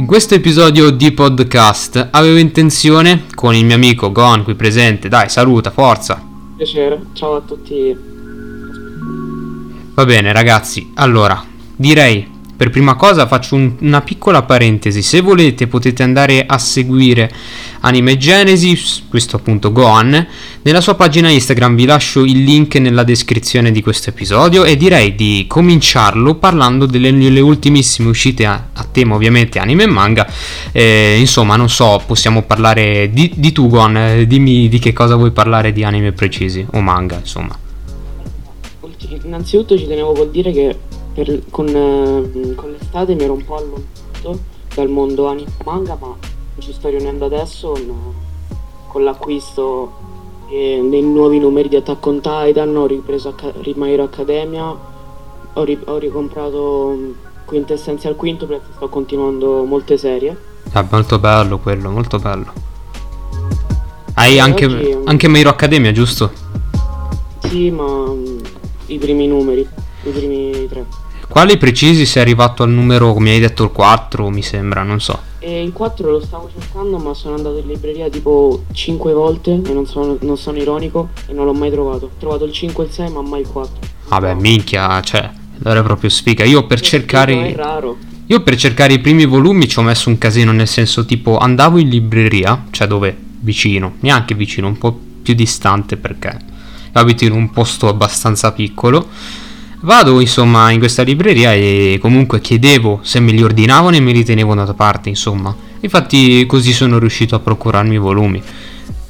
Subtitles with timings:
[0.00, 5.28] In questo episodio di podcast avevo intenzione, con il mio amico Gon qui presente, dai
[5.28, 6.26] saluta, forza.
[6.56, 7.94] Piacere, ciao a tutti.
[9.92, 11.44] Va bene ragazzi, allora
[11.76, 12.29] direi
[12.60, 17.32] per prima cosa faccio un, una piccola parentesi, se volete potete andare a seguire
[17.80, 20.26] Anime Genesis, questo appunto Gohan,
[20.60, 21.74] nella sua pagina Instagram.
[21.74, 27.16] Vi lascio il link nella descrizione di questo episodio e direi di cominciarlo parlando delle,
[27.16, 30.30] delle ultimissime uscite a, a, tema ovviamente anime e manga,
[30.70, 35.30] eh, insomma non so, possiamo parlare di, di tu Gohan, dimmi di che cosa vuoi
[35.30, 37.56] parlare di anime precisi o manga insomma.
[39.24, 40.76] Innanzitutto ci tenevo col dire che
[41.12, 44.38] per, con, eh, con, l'estate mi ero un po' allontanato
[44.74, 46.14] dal mondo anime manga, ma
[46.58, 48.14] ci sto riunendo adesso con,
[48.88, 50.08] con l'acquisto
[50.50, 54.76] e dei nuovi numeri di Attack on Titan, ho ripreso Hero Academia,
[55.52, 57.10] ho, ri- ho ricomprato mm,
[57.44, 60.36] Quintessenza al quinto perché sto continuando molte serie.
[60.72, 62.52] È molto bello quello, molto bello.
[64.14, 66.30] Hai anche, oggi, anche My Hero Academia, giusto?
[67.44, 68.38] Sì, ma um,
[68.86, 69.66] i primi numeri,
[70.04, 70.84] i primi tre.
[71.28, 75.16] Quali precisi sei arrivato al numero, come hai detto, il 4, mi sembra, non so.
[75.38, 79.72] E il 4 lo stavo cercando, ma sono andato in libreria tipo 5 volte e
[79.72, 82.06] non sono, non sono ironico e non l'ho mai trovato.
[82.06, 83.72] Ho trovato il 5 e il 6, ma mai il 4.
[84.08, 85.30] Vabbè, minchia, cioè,
[85.62, 86.44] allora è proprio sfiga.
[86.44, 87.52] Io per cercare...
[87.52, 87.96] È raro.
[88.26, 91.78] Io per cercare i primi volumi ci ho messo un casino, nel senso tipo andavo
[91.78, 93.16] in libreria, cioè dove?
[93.40, 96.38] Vicino, neanche vicino, un po' più distante perché
[96.92, 99.08] abito in un posto abbastanza piccolo
[99.82, 104.24] Vado insomma in questa libreria e comunque chiedevo se me li ordinavano e me li
[104.24, 105.54] tenevano da parte insomma.
[105.80, 108.42] Infatti così sono riuscito a procurarmi i volumi.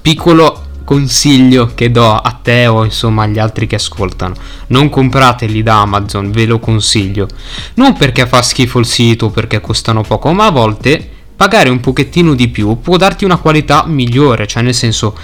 [0.00, 4.34] Piccolo consiglio che do a te o insomma agli altri che ascoltano.
[4.68, 7.26] Non comprateli da Amazon, ve lo consiglio.
[7.74, 11.04] Non perché fa schifo il sito o perché costano poco, ma a volte
[11.34, 15.16] pagare un pochettino di più può darti una qualità migliore, cioè nel senso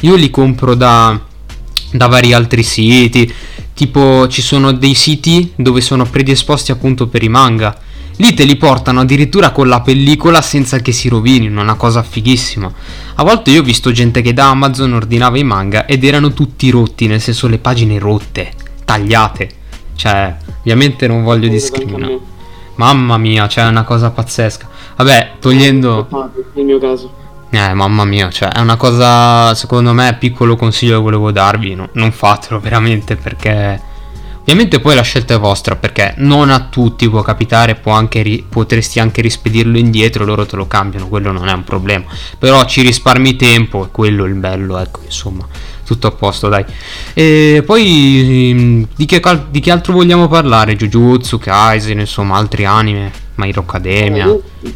[0.00, 1.18] io li compro da,
[1.94, 3.32] da vari altri siti
[3.74, 7.76] Tipo ci sono dei siti dove sono predisposti appunto per i manga.
[8.18, 12.72] Lì te li portano addirittura con la pellicola senza che si rovinino, una cosa fighissima.
[13.16, 16.70] A volte io ho visto gente che da Amazon ordinava i manga ed erano tutti
[16.70, 18.52] rotti, nel senso le pagine rotte,
[18.84, 19.50] tagliate.
[19.96, 22.16] Cioè, ovviamente non voglio discriminare.
[22.76, 24.68] Mamma mia, cioè è una cosa pazzesca.
[24.96, 26.06] Vabbè, togliendo...
[26.52, 27.22] Nel mio caso.
[27.54, 31.88] Eh, mamma mia, cioè è una cosa, secondo me, piccolo consiglio che volevo darvi, no,
[31.92, 33.92] non fatelo veramente perché...
[34.40, 38.44] Ovviamente poi la scelta è vostra perché non a tutti può capitare, può anche ri-
[38.46, 42.04] potresti anche rispedirlo indietro, loro te lo cambiano, quello non è un problema.
[42.38, 45.46] Però ci risparmi tempo, è quello il bello, ecco, insomma,
[45.86, 46.62] tutto a posto, dai.
[47.14, 50.76] E poi mm, di che, di che altro vogliamo parlare?
[50.76, 54.26] Jujutsu, Kaisen, insomma, altri anime, My Hero Academia.
[54.28, 54.74] Eh,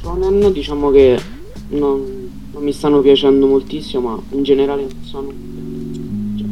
[0.00, 1.20] shonen diciamo che
[1.68, 5.32] non, non mi stanno piacendo moltissimo, ma in generale sono...
[6.36, 6.46] Cioè.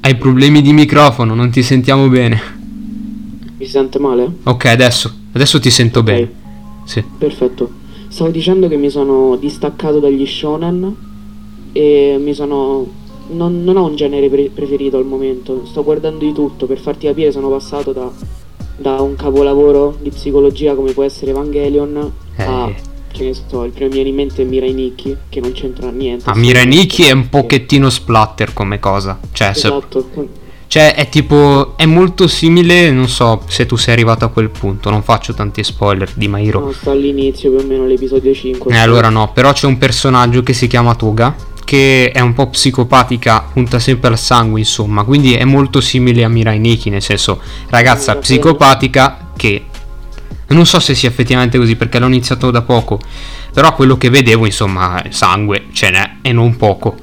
[0.00, 2.40] Hai problemi di microfono, non ti sentiamo bene.
[3.58, 4.30] Mi sente male?
[4.44, 6.14] Ok, adesso, adesso ti sento okay.
[6.14, 6.32] bene.
[6.84, 7.04] Sì.
[7.18, 7.70] Perfetto.
[8.08, 10.96] Stavo dicendo che mi sono distaccato dagli shonen
[11.72, 12.98] e mi sono...
[13.32, 17.06] Non, non ho un genere pre- preferito al momento, sto guardando di tutto, per farti
[17.06, 18.10] capire sono passato da,
[18.76, 22.42] da un capolavoro di psicologia come può essere Evangelion eh.
[22.42, 22.72] a
[23.12, 25.90] che ne so, il primo mi viene in mente è Mirai Nikki, che non c'entra
[25.90, 26.28] niente.
[26.28, 29.18] Ah, Mirai Nikki è un pochettino splatter come cosa.
[29.32, 30.08] Cioè, esatto.
[30.14, 30.28] Se...
[30.70, 31.76] Cioè, è tipo.
[31.76, 32.92] È molto simile.
[32.92, 34.88] Non so se tu sei arrivato a quel punto.
[34.88, 36.60] Non faccio tanti spoiler di Mairo.
[36.60, 38.72] No, sta all'inizio più o meno l'episodio 5.
[38.72, 39.32] Eh, allora no.
[39.32, 41.34] Però c'è un personaggio che si chiama Toga.
[41.64, 45.04] Che è un po' psicopatica, punta sempre al sangue, insomma.
[45.04, 46.88] Quindi è molto simile a Mirai Nikki.
[46.90, 49.64] Nel senso, ragazza psicopatica che
[50.54, 53.00] non so se sia effettivamente così perché l'ho iniziato da poco,
[53.52, 56.96] però quello che vedevo, insomma, sangue ce n'è e non poco.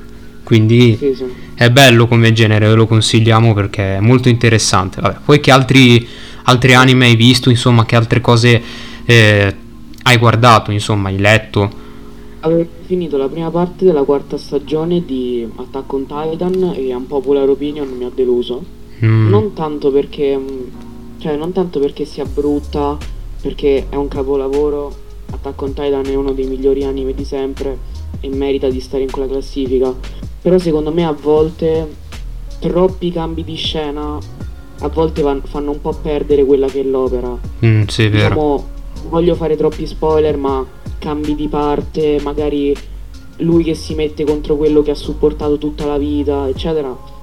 [0.43, 1.25] Quindi sì, sì.
[1.55, 5.01] è bello come genere, ve lo consigliamo perché è molto interessante.
[5.01, 6.07] Vabbè, poi che altri,
[6.43, 8.61] altri anime hai visto, insomma, che altre cose
[9.05, 9.55] eh,
[10.03, 11.85] hai guardato, insomma, hai letto?
[12.41, 17.47] Avevo finito la prima parte della quarta stagione di Attack on Titan e un Popular
[17.49, 18.63] Opinion mi ha deluso.
[19.03, 19.29] Mm.
[19.29, 20.39] Non tanto perché
[21.19, 22.97] cioè non tanto perché sia brutta
[23.41, 25.05] perché è un capolavoro.
[25.29, 27.77] Attack on Titan è uno dei migliori anime di sempre
[28.19, 29.93] e merita di stare in quella classifica.
[30.41, 32.05] Però secondo me a volte
[32.59, 34.17] troppi cambi di scena
[34.79, 37.35] a volte van- fanno un po' perdere quella che è l'opera.
[37.65, 38.27] Mm, sì, è vero.
[38.27, 38.65] Diciamo,
[39.09, 40.65] voglio fare troppi spoiler, ma
[40.99, 42.75] cambi di parte, magari
[43.37, 47.15] lui che si mette contro quello che ha supportato tutta la vita, eccetera.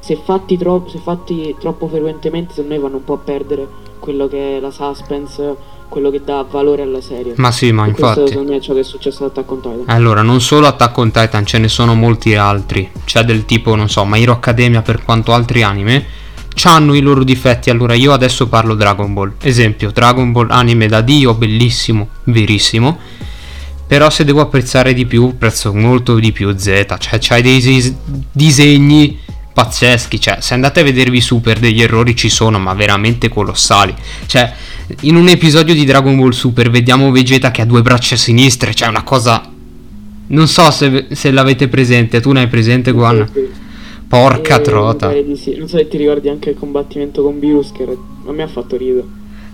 [0.00, 3.68] se fatti, tro- se fatti troppo frequentemente, secondo me vanno un po' a perdere
[4.02, 5.54] quello che è la suspense,
[5.88, 7.34] quello che dà valore alla serie.
[7.36, 8.14] Ma sì, ma E infatti.
[8.14, 9.84] Questo secondo me è ciò che è successo ad Attack on Titan.
[9.86, 12.90] Allora, non solo Attack on Titan, ce ne sono molti altri.
[13.04, 16.04] C'è del tipo, non so, My Hero Academia per quanto altri anime.
[16.52, 17.70] C'hanno i loro difetti.
[17.70, 19.34] Allora, io adesso parlo Dragon Ball.
[19.40, 22.98] Esempio, Dragon Ball anime da Dio, bellissimo, verissimo.
[23.86, 26.96] Però se devo apprezzare di più, apprezzo molto di più Z.
[26.98, 27.94] Cioè, c'hai dei dis-
[28.32, 29.20] disegni
[29.52, 30.20] pazzeschi.
[30.20, 33.94] Cioè, se andate a vedervi Super, degli errori ci sono, ma veramente colossali.
[34.26, 34.52] Cioè,
[35.00, 38.74] in un episodio di Dragon Ball Super vediamo Vegeta che ha due braccia sinistre.
[38.74, 39.42] Cioè, una cosa.
[40.28, 42.20] Non so se, se l'avete presente.
[42.20, 43.28] Tu ne hai presente, Guan?
[43.32, 43.60] Sì, sì.
[44.08, 45.12] Porca E trota.
[45.12, 45.56] di sì.
[45.56, 47.92] Non so se ti ricordi anche il combattimento con Virus che era-
[48.26, 49.04] a me ha fatto ridere.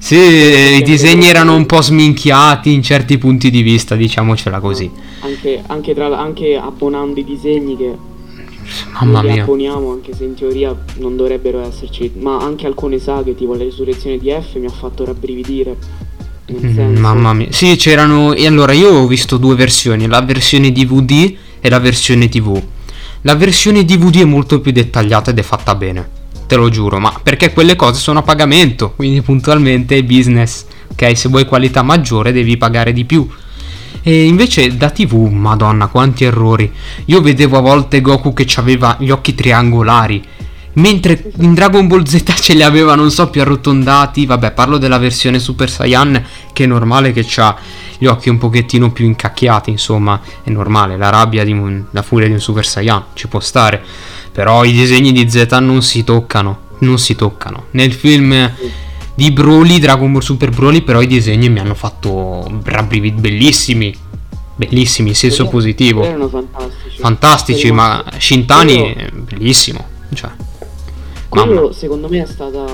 [0.01, 4.89] Sì, i disegni erano un po' sminchiati in certi punti di vista, diciamocela così.
[5.21, 7.95] Anche, anche, tra, anche abbonando i disegni che
[8.93, 9.43] Mamma mia.
[9.43, 14.19] abboniamo, anche se in teoria non dovrebbero esserci, ma anche alcune saghe, tipo la risurrezione
[14.19, 15.77] di F, mi ha fatto rabbrividire.
[16.51, 17.49] Mm, Mamma mia.
[17.51, 18.33] Sì, c'erano.
[18.35, 22.61] E allora io ho visto due versioni: la versione DVD e la versione TV.
[23.23, 26.17] La versione DVD è molto più dettagliata ed è fatta bene.
[26.47, 28.93] Te lo giuro, ma perché quelle cose sono a pagamento.
[28.97, 30.65] Quindi puntualmente è business.
[30.91, 33.29] Ok, se vuoi qualità maggiore devi pagare di più.
[34.03, 36.71] E invece da TV, madonna, quanti errori.
[37.07, 40.23] Io vedevo a volte Goku che aveva gli occhi triangolari.
[40.75, 44.27] Mentre in Dragon Ball Z ce li aveva, non so, più arrotondati.
[44.27, 47.57] Vabbè, parlo della versione Super Saiyan, che è normale che ha
[47.99, 52.29] gli occhi un pochettino più incacchiati, insomma, è normale, la rabbia di un, la furia
[52.29, 53.83] di un Super Saiyan, ci può stare.
[54.33, 57.67] Però i disegni di Z non si toccano, non si toccano.
[57.73, 58.53] Nel film
[59.19, 63.93] di Broly, Dragon Ball Super Broly, però i disegni mi hanno fatto rabbrivid bellissimi,
[64.55, 66.05] bellissimi in senso quelli- positivo.
[66.05, 67.01] erano fantastici.
[67.01, 69.85] Fantastici, ma Shintani è bellissimo.
[70.15, 70.31] Cioè,
[71.29, 71.73] Quello mamma.
[71.73, 72.65] secondo me è stata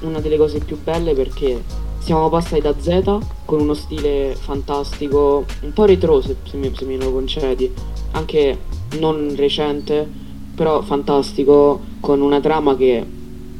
[0.00, 1.62] una delle cose più belle perché
[1.98, 6.86] siamo passati da Z con uno stile fantastico, un po' retro se, se mi, se
[6.86, 7.70] me lo concedi,
[8.12, 8.58] anche
[8.98, 10.08] non recente,
[10.54, 13.04] però fantastico, con una trama che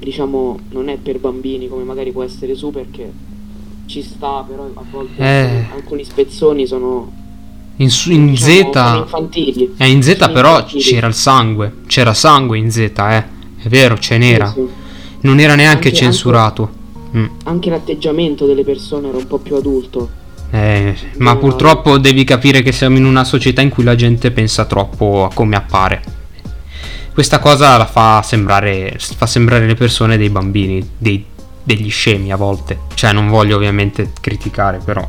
[0.03, 3.11] diciamo non è per bambini come magari può essere su perché
[3.87, 5.65] ci sta, però a volte Eh.
[5.75, 7.11] alcuni spezzoni sono,
[7.77, 8.99] In, su- in diciamo, sono Z...
[9.03, 9.75] infantili.
[9.77, 10.83] Eh, in Z Sono però infantili.
[10.83, 11.73] c'era il sangue.
[11.87, 13.25] C'era sangue in Z, eh.
[13.63, 14.47] È vero, ce n'era.
[14.49, 14.67] Sì, sì.
[15.21, 16.81] Non era neanche Anche- censurato.
[17.17, 17.27] Mm.
[17.45, 20.09] Anche l'atteggiamento delle persone era un po' più adulto.
[20.51, 24.65] Eh, ma purtroppo devi capire che siamo in una società in cui la gente pensa
[24.65, 26.03] troppo a come appare.
[27.12, 31.25] Questa cosa la fa sembrare, fa sembrare le persone dei bambini, dei-
[31.62, 32.81] degli scemi a volte.
[32.94, 35.06] Cioè, non voglio ovviamente criticare, però.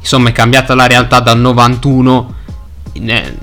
[0.00, 2.34] Insomma, è cambiata la realtà dal 91.
[2.94, 3.34] eh,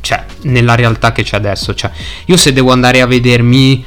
[0.00, 1.74] cioè, nella realtà che c'è adesso.
[1.74, 1.90] Cioè,
[2.26, 3.84] io se devo andare a vedermi.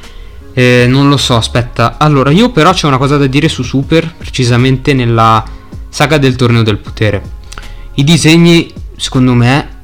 [0.54, 1.98] eh, non lo so, aspetta.
[1.98, 5.44] Allora, io però c'è una cosa da dire su Super, precisamente nella
[5.88, 7.22] saga del torneo del potere.
[7.94, 9.80] I disegni, secondo me,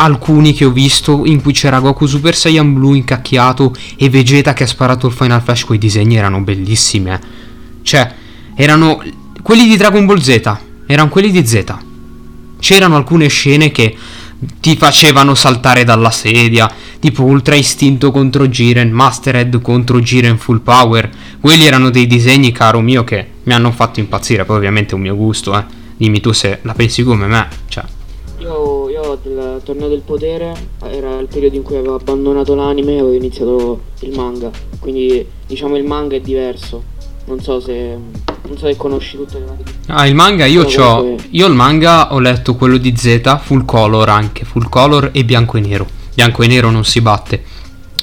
[0.00, 4.64] alcuni che ho visto in cui c'era Goku Super Saiyan Blue incacchiato e Vegeta che
[4.64, 7.10] ha sparato il Final Flash, quei disegni erano bellissimi.
[7.10, 7.20] eh.
[7.82, 8.12] Cioè,
[8.54, 9.02] erano
[9.42, 10.56] quelli di Dragon Ball Z,
[10.86, 11.64] erano quelli di Z.
[12.58, 13.96] C'erano alcune scene che
[14.60, 21.10] ti facevano saltare dalla sedia, tipo Ultra Istinto contro Jiren, Mastered contro Jiren Full Power.
[21.40, 24.44] Quelli erano dei disegni, caro mio, che mi hanno fatto impazzire.
[24.46, 25.64] Poi, ovviamente, è un mio gusto, eh.
[25.96, 27.48] Dimmi tu se la pensi come me.
[27.68, 27.84] Cioè,
[28.38, 28.69] Io,
[29.16, 33.80] del torneo del potere era il periodo in cui avevo abbandonato l'anime e avevo iniziato
[34.00, 34.50] il manga.
[34.78, 36.82] Quindi diciamo il manga è diverso.
[37.26, 37.96] Non so se.
[38.48, 39.64] Non so se conosci tutte le varie.
[39.88, 40.96] Ah, il manga io c'ho.
[40.96, 45.24] comunque- Io il manga ho letto quello di Z, full color anche, full color e
[45.24, 45.86] bianco e nero.
[46.14, 47.44] Bianco e nero non si batte.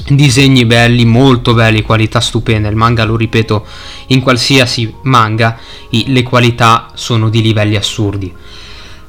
[0.10, 2.70] Disegni belli, molto belli, qualità stupenda.
[2.70, 3.66] Il manga, lo ripeto,
[4.08, 5.58] in qualsiasi manga
[5.90, 8.32] le qualità sono di livelli assurdi.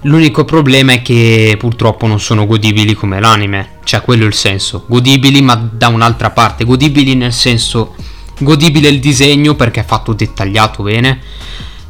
[0.03, 4.85] L'unico problema è che purtroppo non sono godibili come l'anime, cioè quello è il senso.
[4.87, 7.97] Godibili ma da un'altra parte, godibili nel senso
[8.39, 11.21] godibile il disegno perché è fatto dettagliato bene,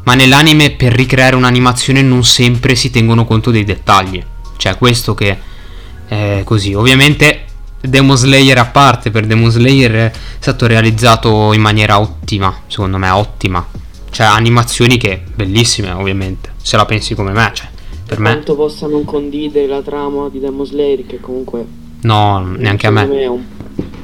[0.05, 4.25] ma nell'anime per ricreare un'animazione non sempre si tengono conto dei dettagli.
[4.57, 5.39] Cioè questo che
[6.07, 6.73] è così.
[6.73, 7.45] Ovviamente
[7.79, 13.11] Demon Slayer a parte, per Demon Slayer è stato realizzato in maniera ottima, secondo me
[13.11, 13.67] ottima.
[14.11, 17.69] Cioè animazioni che bellissime ovviamente, se la pensi come me, cioè
[18.09, 21.65] per me Quanto possa non condividere la trama di Demon Slayer, che comunque.
[22.01, 23.03] no, neanche a me.
[23.21, 23.43] è un,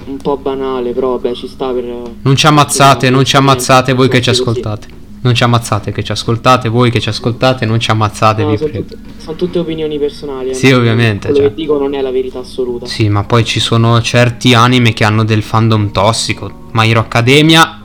[0.04, 1.84] un po' banale, però vabbè ci sta per.
[2.20, 4.42] Non ci ammazzate, non ci ammazzate voi che ci Così.
[4.42, 5.02] ascoltate.
[5.22, 8.58] Non ci ammazzate che ci ascoltate, voi che ci ascoltate, non ci ammazzate, no, vi
[8.58, 10.54] sono, tutte, sono tutte opinioni personali.
[10.54, 11.28] Sì, ovviamente.
[11.28, 11.48] Quello cioè.
[11.48, 12.84] che dico non è la verità assoluta.
[12.84, 16.68] Sì, ma poi ci sono certi anime che hanno del fandom tossico.
[16.72, 17.84] My Hero Academia,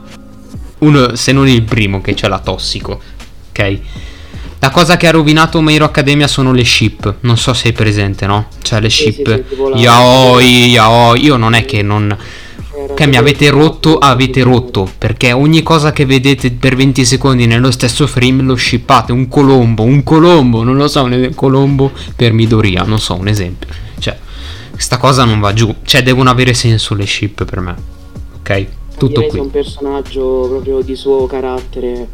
[0.80, 3.00] uno, se non il primo che c'è la tossico,
[3.48, 3.80] ok?
[4.60, 7.16] La cosa che ha rovinato My Hero Academia sono le ship.
[7.20, 8.48] Non so se hai presente, no?
[8.62, 9.44] Cioè le ship.
[9.74, 11.24] Yaoi, yaoi.
[11.24, 12.16] Io non è che non
[12.94, 14.88] che mi avete rotto, avete rotto.
[14.98, 19.12] Perché ogni cosa che vedete per 20 secondi nello stesso frame lo shippate.
[19.12, 23.68] Un colombo, un colombo, non lo so, un colombo per Midoriya, non so, un esempio.
[23.98, 24.18] Cioè,
[24.70, 25.74] questa cosa non va giù.
[25.82, 27.74] Cioè, devono avere senso le ship per me.
[28.40, 28.66] Ok?
[28.96, 29.38] Tutto qui.
[29.38, 32.08] è un personaggio proprio di suo carattere.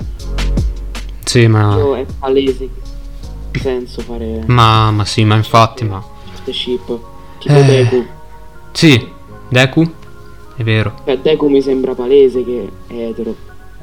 [1.26, 1.76] Sì, ma...
[1.96, 2.70] È palese
[3.58, 4.44] senso fare...
[4.46, 6.02] Ma, ma sì, ma infatti, ma...
[6.28, 6.98] Queste ship.
[7.40, 7.64] Tipo eh...
[7.64, 8.06] Deku.
[8.70, 9.08] Sì,
[9.48, 9.92] Deku
[10.56, 10.94] è vero.
[11.04, 13.34] Beh, Deku mi sembra palese che è etero.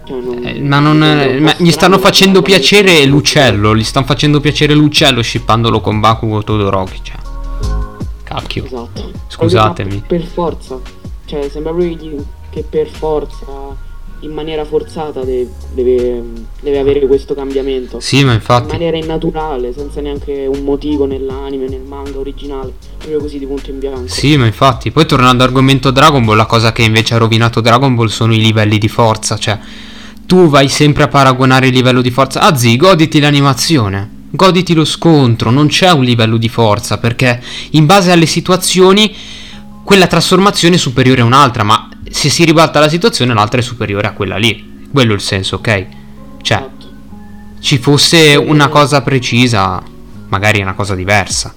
[0.05, 1.03] Cioè non, eh, ma non.
[1.03, 3.75] Eh, ma gli stanno facendo piacere l'uccello.
[3.75, 6.99] Gli stanno facendo piacere l'uccello scippandolo con Bakugo Todoroki.
[7.01, 7.17] Cioè.
[8.23, 8.65] Cacchio.
[8.65, 9.11] Esatto.
[9.27, 10.03] Scusatemi.
[10.07, 10.79] Per forza.
[11.25, 13.91] Cioè, sembra proprio che per forza
[14.23, 16.23] in maniera forzata deve, deve,
[16.61, 17.99] deve, avere questo cambiamento.
[17.99, 18.63] Sì, ma infatti.
[18.63, 22.73] In maniera innaturale, senza neanche un motivo nell'anime, nel manga originale.
[22.97, 24.07] Proprio così di punto in bianco.
[24.07, 24.91] Sì, ma infatti.
[24.91, 28.39] Poi tornando all'argomento Dragon Ball, la cosa che invece ha rovinato Dragon Ball sono i
[28.39, 29.37] livelli di forza.
[29.37, 29.59] Cioè,
[30.25, 32.41] tu vai sempre a paragonare il livello di forza.
[32.41, 34.21] Ah, zi, goditi l'animazione.
[34.29, 37.39] Goditi lo scontro, non c'è un livello di forza perché
[37.71, 39.15] in base alle situazioni
[39.83, 44.07] quella trasformazione è superiore a un'altra, ma se si ribalta la situazione l'altra è superiore
[44.07, 44.85] a quella lì.
[44.91, 45.85] Quello è il senso, ok?
[46.41, 46.87] Cioè, esatto.
[47.59, 49.81] ci fosse una cosa precisa,
[50.27, 51.55] magari una cosa diversa.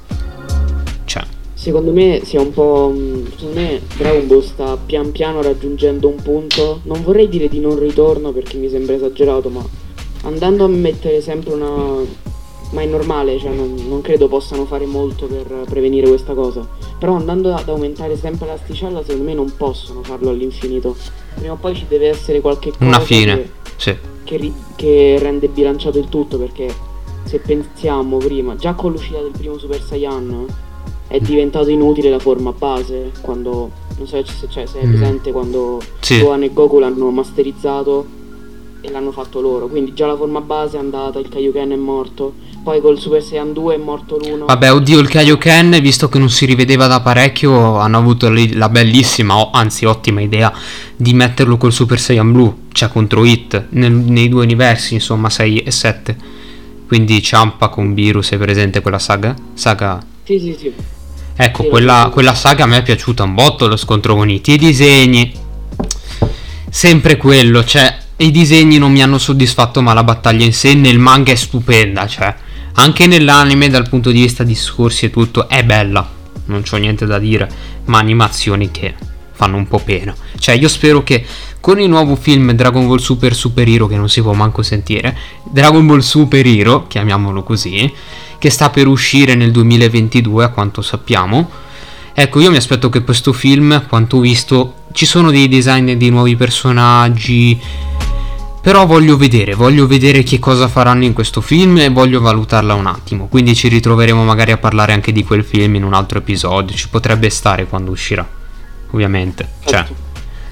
[1.04, 1.22] Cioè.
[1.52, 2.92] Secondo me sia un po'.
[3.36, 6.80] Secondo me Dragon Ball sta pian piano raggiungendo un punto.
[6.84, 9.62] Non vorrei dire di non ritorno perché mi sembra esagerato, ma
[10.22, 12.00] andando a mettere sempre una
[12.70, 16.66] ma è normale, cioè non, non, credo possano fare molto per prevenire questa cosa.
[16.98, 20.96] Però andando ad aumentare sempre l'asticella, secondo me non possono farlo all'infinito.
[21.34, 23.96] Prima o poi ci deve essere qualche cosa Una fine, che, sì.
[24.24, 26.74] che, ri, che rende bilanciato il tutto, perché
[27.24, 30.46] se pensiamo prima, già con l'uscita del primo Super Saiyan
[31.08, 34.88] è diventato inutile la forma base, quando, non so se, cioè, se è mm.
[34.88, 36.18] presente, quando sì.
[36.20, 38.15] Gohan e Goku l'hanno masterizzato
[38.86, 42.34] e l'hanno fatto loro, quindi già la forma base è andata, il Kaioken è morto
[42.66, 44.46] poi col Super Saiyan 2 è morto l'uno.
[44.46, 49.52] Vabbè, oddio, il Kaioken, visto che non si rivedeva da parecchio, hanno avuto la bellissima,
[49.52, 50.52] anzi ottima idea
[50.96, 55.58] di metterlo col Super Saiyan Blue, cioè contro Hit, nel, nei due universi, insomma, 6
[55.58, 56.16] e 7.
[56.88, 59.32] Quindi Ciampa con Virus, è presente quella saga?
[59.54, 60.04] Saga...
[60.24, 60.72] Sì, sì, sì.
[61.36, 64.48] Ecco, sì, quella, quella saga a me è piaciuta un botto, lo scontro con Hit.
[64.48, 65.32] I disegni...
[66.68, 67.96] Sempre quello, cioè...
[68.18, 72.06] I disegni non mi hanno soddisfatto, ma la battaglia in sé nel manga è stupenda,
[72.06, 72.34] cioè
[72.78, 76.08] anche nell'anime dal punto di vista discorsi e tutto è bella,
[76.46, 77.46] non c'ho niente da dire,
[77.84, 78.94] ma animazioni che
[79.32, 80.14] fanno un po' pena.
[80.38, 81.26] Cioè io spero che
[81.60, 85.14] con il nuovo film Dragon Ball Super Super Hero, che non si può manco sentire,
[85.44, 87.92] Dragon Ball Super Hero, chiamiamolo così,
[88.38, 91.50] che sta per uscire nel 2022 a quanto sappiamo,
[92.18, 96.34] ecco io mi aspetto che questo film, quanto visto, ci sono dei design di nuovi
[96.34, 97.60] personaggi,
[98.62, 102.86] però voglio vedere, voglio vedere che cosa faranno in questo film e voglio valutarla un
[102.86, 103.28] attimo.
[103.28, 106.74] Quindi ci ritroveremo magari a parlare anche di quel film in un altro episodio.
[106.74, 108.26] Ci potrebbe stare quando uscirà.
[108.90, 109.46] Ovviamente.
[109.60, 109.94] Cioè, certo.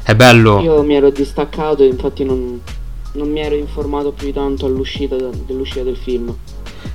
[0.03, 0.61] è bello.
[0.61, 2.61] Io mi ero distaccato e infatti non,
[3.15, 6.33] non mi ero informato più di tanto all'uscita dell'uscita del film.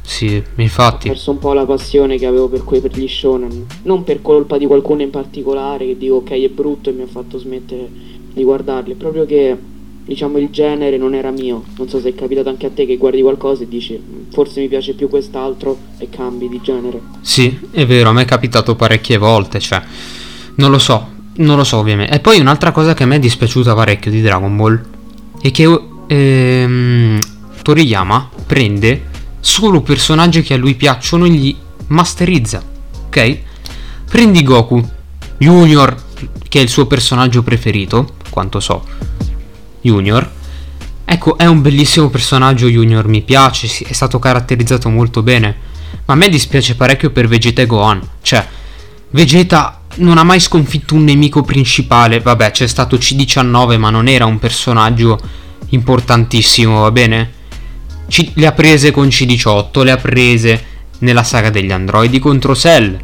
[0.02, 1.08] Sì, infatti.
[1.08, 3.66] Ho perso un po' la passione che avevo per quei per gli shonen.
[3.84, 7.08] Non per colpa di qualcuno in particolare che dico ok è brutto e mi ha
[7.08, 7.88] fatto smettere
[8.34, 8.96] di guardarli.
[8.96, 9.58] Proprio che
[10.10, 11.64] diciamo il genere non era mio.
[11.78, 14.68] Non so se è capitato anche a te che guardi qualcosa e dici forse mi
[14.68, 17.00] piace più quest'altro e cambi di genere.
[17.22, 19.82] Sì, è vero, a me è capitato parecchie volte, cioè
[20.56, 22.16] non lo so, non lo so ovviamente.
[22.16, 24.82] E poi un'altra cosa che a me è dispiaciuta parecchio di Dragon Ball
[25.42, 27.20] è che ehm,
[27.62, 29.09] Toriyama prende
[29.40, 32.64] solo personaggi che a lui piacciono e li masterizza,
[33.08, 33.40] ok?
[34.10, 34.88] Prendi Goku
[35.38, 35.96] Junior,
[36.48, 38.86] che è il suo personaggio preferito, quanto so
[39.82, 40.38] Junior.
[41.06, 45.68] Ecco, è un bellissimo personaggio Junior, mi piace, è stato caratterizzato molto bene.
[46.06, 48.02] Ma a me dispiace parecchio per Vegeta e Gohan.
[48.22, 48.46] Cioè,
[49.12, 52.20] Vegeta non ha mai sconfitto un nemico principale.
[52.20, 55.20] Vabbè, c'è stato C19, ma non era un personaggio
[55.70, 57.34] importantissimo, va bene?
[58.10, 60.66] C- le ha prese con C18, le ha prese
[61.00, 62.98] nella saga degli androidi contro Cell.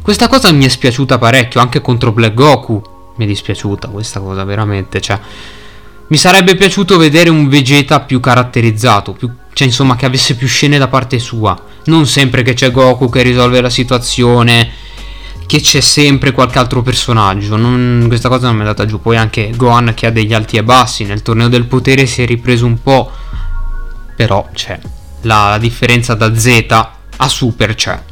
[0.00, 2.80] Questa cosa mi è spiaciuta parecchio, anche contro Black Goku.
[3.16, 5.18] Mi è dispiaciuta questa cosa, veramente, cioè
[6.08, 10.78] mi sarebbe piaciuto vedere un Vegeta più caratterizzato, più, cioè insomma che avesse più scene
[10.78, 11.60] da parte sua.
[11.84, 14.70] Non sempre che c'è Goku che risolve la situazione,
[15.46, 17.56] che c'è sempre qualche altro personaggio.
[17.56, 19.00] Non, questa cosa non mi è andata giù.
[19.02, 21.04] Poi anche Gohan che ha degli alti e bassi.
[21.04, 23.10] Nel torneo del potere si è ripreso un po'.
[24.18, 24.80] Però c'è.
[25.22, 26.66] La, la differenza da Z
[27.18, 28.02] a Super c'è.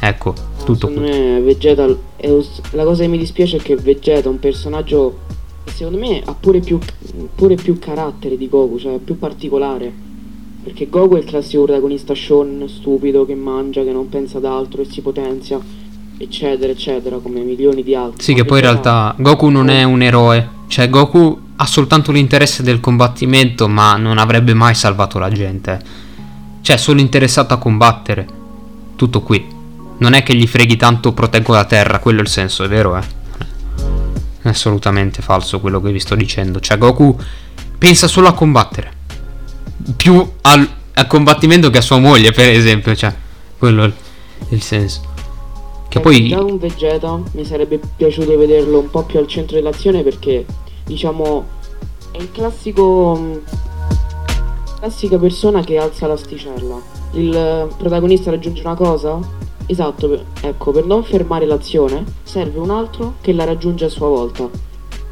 [0.00, 1.02] Ecco, tutto qui.
[1.04, 5.20] Vegeta, la cosa che mi dispiace è che Vegeta è un personaggio
[5.66, 6.80] secondo me ha pure più,
[7.32, 9.92] pure più carattere di Goku, cioè più particolare.
[10.64, 14.82] Perché Goku è il classico protagonista Sean stupido che mangia, che non pensa ad altro
[14.82, 15.60] e si potenzia,
[16.18, 18.22] eccetera, eccetera, come milioni di altri.
[18.22, 20.48] Sì, che poi in realtà Goku non è un eroe.
[20.66, 25.80] Cioè, Goku ha soltanto l'interesse del combattimento, ma non avrebbe mai salvato la gente.
[26.60, 28.26] Cioè, è solo interessato a combattere.
[28.96, 29.46] Tutto qui.
[29.98, 32.96] Non è che gli freghi tanto proteggo la terra, quello è il senso, è vero,
[32.96, 33.02] eh?
[34.42, 36.60] È assolutamente falso quello che vi sto dicendo.
[36.60, 37.16] Cioè, Goku
[37.78, 38.92] pensa solo a combattere.
[39.96, 42.94] Più al, al combattimento che a sua moglie, per esempio.
[42.94, 43.14] Cioè,
[43.58, 43.92] quello è
[44.48, 45.12] il senso.
[45.94, 46.26] Che poi.
[46.26, 50.44] Già un Vegeta mi sarebbe piaciuto vederlo un po' più al centro dell'azione perché,
[50.84, 51.44] diciamo,
[52.10, 53.40] è il classico.
[54.80, 56.80] Classica persona che alza l'asticella.
[57.12, 59.20] Il protagonista raggiunge una cosa,
[59.66, 64.50] Esatto, ecco, per non fermare l'azione serve un altro che la raggiunge a sua volta.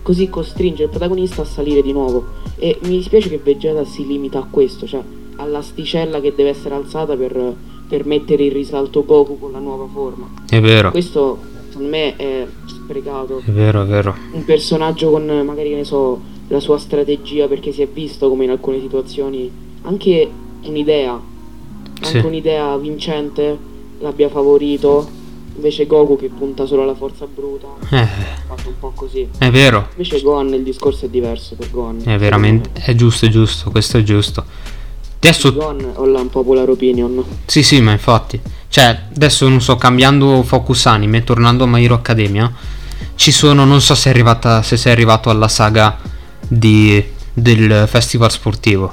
[0.02, 2.24] Così costringe il protagonista a salire di nuovo.
[2.56, 5.00] E mi dispiace che Vegeta si limita a questo, cioè
[5.36, 7.54] all'asticella che deve essere alzata per,
[7.92, 10.26] per mettere in risalto Goku con la nuova forma.
[10.48, 10.90] È vero.
[10.92, 13.42] Questo secondo me è sprecato.
[13.44, 14.16] È vero, è vero.
[14.32, 16.18] Un personaggio con magari, che ne so,
[16.48, 19.50] la sua strategia perché si è visto come in alcune situazioni
[19.82, 20.30] anche
[20.62, 21.20] un'idea,
[22.00, 22.24] anche sì.
[22.24, 23.58] un'idea vincente
[23.98, 25.20] l'abbia favorito.
[25.54, 27.66] Invece Goku che punta solo alla forza bruta.
[27.90, 28.06] Eh.
[28.46, 29.28] Fatto un po' così.
[29.36, 29.88] È vero.
[29.90, 32.00] Invece Gohan il discorso è diverso per Gohan.
[32.02, 32.70] È veramente.
[32.72, 33.70] È giusto, è giusto.
[33.70, 34.46] Questo è giusto.
[35.24, 35.48] Adesso.
[35.94, 37.24] Ho la unpopular opinion.
[37.46, 38.40] Sì, sì, ma infatti.
[38.68, 42.52] Cioè, adesso non so, cambiando focus anime, tornando a My Hero Academia.
[43.14, 43.64] Ci sono.
[43.64, 45.96] Non so se, è arrivata, se sei arrivato alla saga
[46.46, 47.02] di,
[47.32, 48.92] del festival sportivo.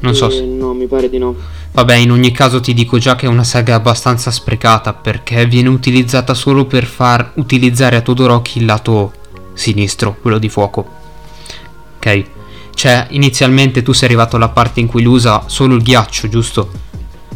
[0.00, 0.44] Non eh, so se.
[0.44, 1.34] No, mi pare di no.
[1.72, 5.70] Vabbè, in ogni caso ti dico già che è una saga abbastanza sprecata perché viene
[5.70, 9.12] utilizzata solo per far utilizzare a Todoroki il lato
[9.54, 10.86] sinistro, quello di fuoco.
[11.96, 12.33] Ok?
[12.74, 16.70] Cioè, inizialmente tu sei arrivato alla parte in cui lui usa solo il ghiaccio, giusto?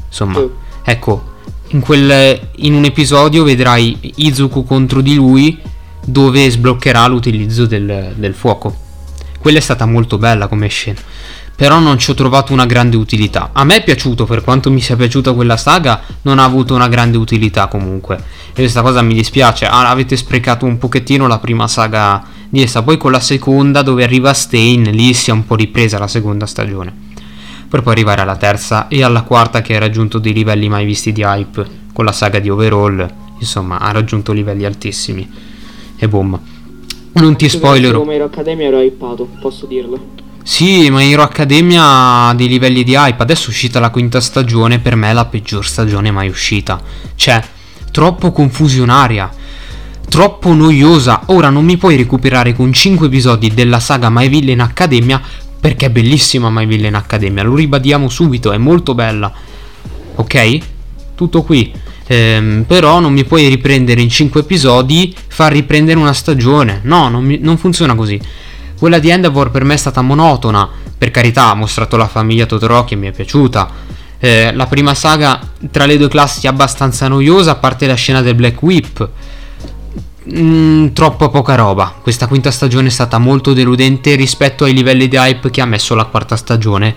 [0.06, 0.48] Insomma, sì.
[0.84, 1.36] ecco,
[1.68, 5.58] in, quel, in un episodio vedrai Izuku contro di lui
[6.04, 8.86] dove sbloccherà l'utilizzo del, del fuoco.
[9.38, 11.00] Quella è stata molto bella come scena
[11.58, 13.50] però non ci ho trovato una grande utilità.
[13.52, 16.86] A me è piaciuto, per quanto mi sia piaciuta quella saga, non ha avuto una
[16.86, 18.16] grande utilità comunque.
[18.50, 19.66] E questa cosa mi dispiace.
[19.66, 24.04] Ah, avete sprecato un pochettino la prima saga di essa, poi con la seconda dove
[24.04, 26.94] arriva Stain, lì si è un po' ripresa la seconda stagione.
[27.68, 31.10] Per poi arrivare alla terza e alla quarta che ha raggiunto dei livelli mai visti
[31.10, 33.04] di hype, con la saga di Overall,
[33.40, 35.28] insomma, ha raggiunto livelli altissimi.
[35.96, 36.38] E boom.
[37.14, 37.98] Non ti spoilerò.
[37.98, 40.27] Come ero Accademia ero hypato, posso dirlo.
[40.48, 43.22] Sì, ma Hero Academia ha dei livelli di hype.
[43.22, 46.80] Adesso è uscita la quinta stagione, per me è la peggior stagione mai uscita.
[47.14, 47.44] Cioè,
[47.92, 49.30] troppo confusionaria,
[50.08, 51.24] troppo noiosa.
[51.26, 55.20] Ora non mi puoi recuperare con 5 episodi della saga My Villain Academia
[55.60, 59.30] perché è bellissima My Villain Academia, lo ribadiamo subito, è molto bella.
[60.14, 60.58] Ok?
[61.14, 61.70] Tutto qui.
[62.06, 66.80] Ehm, però non mi puoi riprendere in 5 episodi, far riprendere una stagione.
[66.84, 68.18] No, non, mi, non funziona così.
[68.78, 72.94] Quella di Endeavor per me è stata monotona, per carità ha mostrato la famiglia Todoroki
[72.94, 73.68] e mi è piaciuta.
[74.20, 75.40] Eh, la prima saga
[75.72, 79.08] tra le due classi è abbastanza noiosa, a parte la scena del Black Whip.
[80.30, 81.94] Mm, troppo poca roba.
[82.02, 85.94] Questa quinta stagione è stata molto deludente rispetto ai livelli di hype che ha messo
[85.94, 86.94] la quarta stagione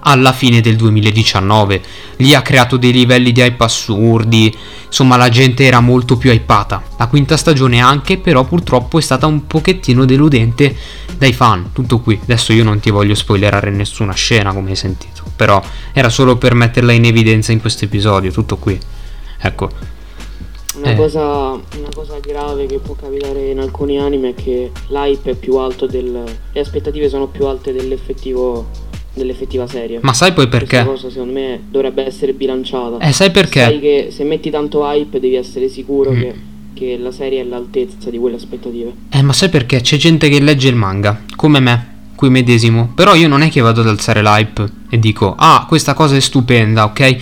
[0.00, 1.82] alla fine del 2019.
[2.18, 6.80] Lì ha creato dei livelli di hype assurdi, insomma la gente era molto più hypata.
[6.98, 10.76] La quinta stagione anche, però purtroppo è stata un pochettino deludente
[11.16, 12.16] dai fan, tutto qui.
[12.22, 15.60] Adesso io non ti voglio spoilerare nessuna scena come hai sentito, però
[15.92, 18.78] era solo per metterla in evidenza in questo episodio, tutto qui.
[19.40, 19.96] Ecco.
[20.78, 20.96] Una, eh.
[20.96, 25.56] cosa, una, cosa, grave che può capitare in alcuni anime è che l'hype è più
[25.56, 26.24] alto del.
[26.52, 28.86] le aspettative sono più alte dell'effettivo
[29.18, 29.98] dell'effettiva serie.
[30.00, 30.82] Ma sai poi perché?
[30.82, 32.98] Questa cosa secondo me dovrebbe essere bilanciata.
[32.98, 33.60] Eh, sai perché?
[33.60, 36.20] Sai che se metti tanto hype devi essere sicuro mm.
[36.20, 36.34] che,
[36.74, 38.92] che, la serie è all'altezza di quelle aspettative.
[39.10, 39.80] Eh, ma sai perché?
[39.80, 42.92] C'è gente che legge il manga, come me, qui medesimo.
[42.94, 46.20] Però io non è che vado ad alzare l'hype e dico, ah, questa cosa è
[46.20, 47.16] stupenda, ok?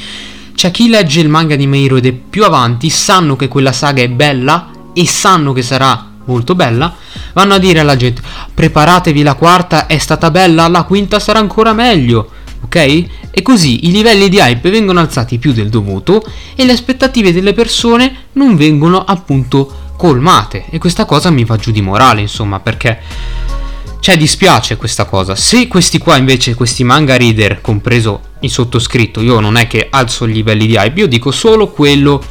[0.57, 4.01] C'è chi legge il manga di Meiro ed è più avanti, sanno che quella saga
[4.01, 6.97] è bella e sanno che sarà molto bella,
[7.35, 8.23] vanno a dire alla gente
[8.55, 12.31] preparatevi la quarta è stata bella, la quinta sarà ancora meglio,
[12.65, 12.77] ok?
[13.31, 17.53] E così i livelli di hype vengono alzati più del dovuto e le aspettative delle
[17.53, 22.99] persone non vengono appunto colmate e questa cosa mi va giù di morale, insomma, perché
[24.01, 25.35] cioè dispiace questa cosa.
[25.35, 30.27] Se questi qua invece, questi manga reader, compreso il sottoscritto, io non è che alzo
[30.27, 32.23] i livelli di hype, io dico solo quello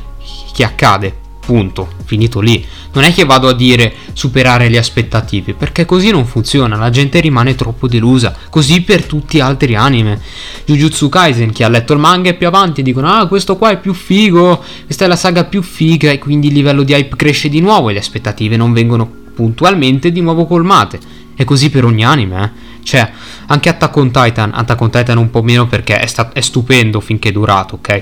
[0.53, 1.23] che accade.
[1.45, 2.65] Punto, finito lì.
[2.93, 7.19] Non è che vado a dire superare le aspettative, perché così non funziona, la gente
[7.19, 8.35] rimane troppo delusa.
[8.49, 10.19] Così per tutti gli altri anime.
[10.65, 13.79] Jujutsu Kaisen, chi ha letto il manga è più avanti, dicono "Ah, questo qua è
[13.79, 17.47] più figo, questa è la saga più figa" e quindi il livello di hype cresce
[17.47, 20.99] di nuovo e le aspettative non vengono puntualmente di nuovo colmate.
[21.35, 22.64] È così per ogni anime, eh.
[22.85, 23.11] Cioè,
[23.47, 26.99] anche Attack on Titan, Attack on Titan un po' meno perché è, sta- è stupendo
[26.99, 28.01] finché è durato, ok?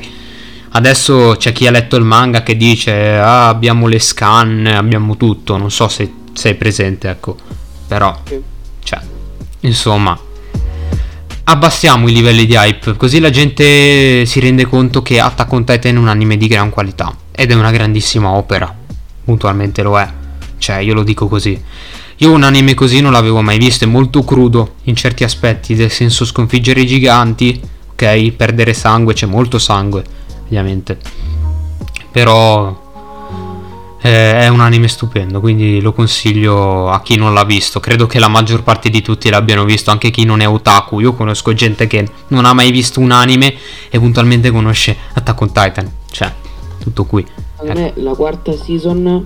[0.71, 5.55] Adesso c'è chi ha letto il manga che dice ah, abbiamo le scan, abbiamo tutto,
[5.55, 7.37] non so se sei presente, ecco.
[7.87, 8.21] Però,
[8.83, 8.99] cioè,
[9.61, 10.19] insomma,
[11.45, 15.95] abbassiamo i livelli di hype, così la gente si rende conto che Attack on Titan
[15.95, 18.75] è un anime di gran qualità ed è una grandissima opera.
[19.23, 20.09] Puntualmente lo è.
[20.57, 21.61] Cioè, io lo dico così.
[22.23, 25.91] Io un anime così non l'avevo mai visto, è molto crudo in certi aspetti, nel
[25.91, 27.59] senso sconfiggere i giganti,
[27.91, 28.31] ok?
[28.31, 30.05] Perdere sangue, c'è molto sangue
[30.45, 30.97] ovviamente.
[32.13, 32.81] Però
[34.01, 37.81] eh, è un anime stupendo, quindi lo consiglio a chi non l'ha visto.
[37.81, 41.01] Credo che la maggior parte di tutti l'abbiano visto, anche chi non è otaku.
[41.01, 43.53] Io conosco gente che non ha mai visto un anime
[43.89, 45.91] e puntualmente conosce Attack on Titan.
[46.09, 46.31] Cioè,
[46.79, 47.27] tutto qui.
[47.57, 49.25] Secondo me la quarta season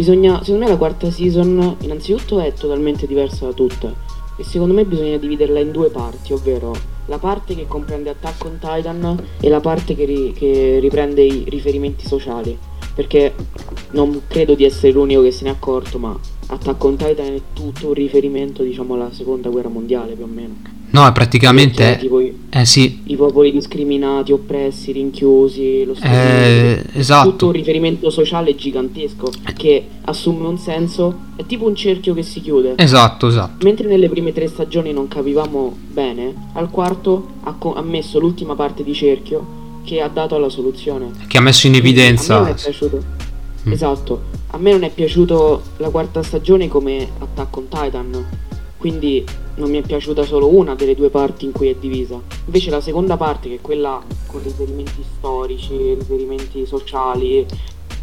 [0.00, 3.94] bisogna secondo me la quarta season innanzitutto è totalmente diversa da tutte
[4.38, 8.58] e secondo me bisogna dividerla in due parti, ovvero la parte che comprende Attack on
[8.58, 12.56] Titan e la parte che, ri- che riprende i riferimenti sociali.
[12.94, 13.34] Perché
[13.90, 16.18] non credo di essere l'unico che se ne è accorto, ma
[16.52, 20.54] Attack on Titan è tutto un riferimento, diciamo, alla seconda guerra mondiale più o meno.
[20.90, 21.82] No, è praticamente...
[21.84, 23.02] Cioè, tipo, eh sì.
[23.04, 27.30] I popoli discriminati, oppressi, rinchiusi, lo eh, esatto.
[27.30, 32.40] Tutto un riferimento sociale gigantesco che assume un senso, è tipo un cerchio che si
[32.40, 32.74] chiude.
[32.76, 33.64] Esatto, esatto.
[33.64, 38.56] Mentre nelle prime tre stagioni non capivamo bene, al quarto ha, co- ha messo l'ultima
[38.56, 41.12] parte di cerchio che ha dato alla soluzione.
[41.28, 42.38] Che ha messo in evidenza.
[42.38, 43.00] A me è piaciuto.
[43.68, 43.72] Mm.
[43.72, 44.39] Esatto.
[44.52, 48.26] A me non è piaciuto la quarta stagione come Attack on Titan.
[48.76, 49.24] Quindi
[49.56, 52.20] non mi è piaciuta solo una delle due parti in cui è divisa.
[52.46, 57.46] Invece la seconda parte, che è quella con riferimenti storici, riferimenti sociali,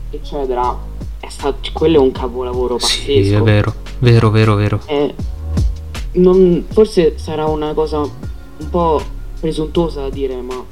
[0.10, 0.78] eccetera,
[1.20, 3.04] è stato, quello è un capolavoro pazzesco.
[3.04, 4.82] Sì, è vero, vero, vero, vero.
[4.86, 5.14] È,
[6.14, 9.02] non, forse sarà una cosa un po'
[9.40, 10.64] presuntuosa da dire, ma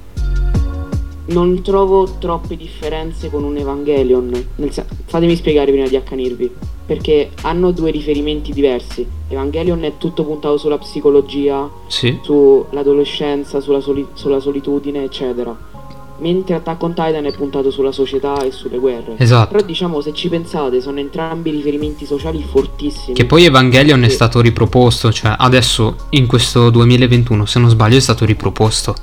[1.28, 4.50] non trovo troppe differenze con un Evangelion.
[4.70, 4.86] Sen-
[5.16, 6.52] fatemi spiegare prima di accanirvi.
[6.86, 9.08] Perché hanno due riferimenti diversi.
[9.30, 12.20] Evangelion è tutto puntato sulla psicologia, sì.
[12.22, 15.74] sull'adolescenza, sulla, soli- sulla solitudine, eccetera
[16.18, 19.16] mentre Attack on Titan è puntato sulla società e sulle guerre.
[19.18, 19.52] Esatto.
[19.52, 23.14] Però diciamo, se ci pensate, sono entrambi riferimenti sociali fortissimi.
[23.14, 24.06] Che poi Evangelion sì.
[24.06, 28.96] è stato riproposto, cioè adesso in questo 2021, se non sbaglio, è stato riproposto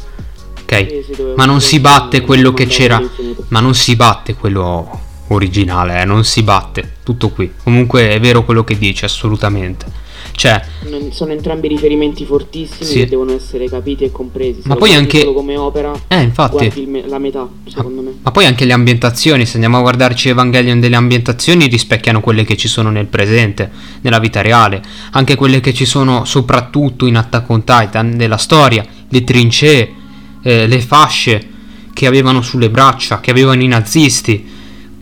[0.62, 1.04] ok?
[1.04, 3.02] Sì, ma non si batte quello che c'era,
[3.48, 6.04] ma non si batte quello originale, eh?
[6.04, 7.52] non si batte, tutto qui.
[7.62, 10.00] Comunque è vero quello che dice, assolutamente.
[10.34, 10.62] Cioè,
[11.10, 12.98] sono entrambi riferimenti fortissimi sì.
[13.00, 14.62] che devono essere capiti e compresi.
[14.62, 18.16] Se ma poi anche come opera, eh, infatti, me- la metà, secondo ma, me.
[18.22, 22.56] Ma poi anche le ambientazioni, se andiamo a guardarci Evangelion delle ambientazioni, rispecchiano quelle che
[22.56, 27.50] ci sono nel presente, nella vita reale, anche quelle che ci sono soprattutto in Attack
[27.50, 29.94] on Titan, nella storia, le trincee,
[30.42, 31.48] eh, le fasce
[31.92, 34.51] che avevano sulle braccia, che avevano i nazisti,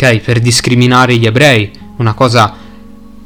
[0.00, 2.56] ok, per discriminare gli ebrei, una cosa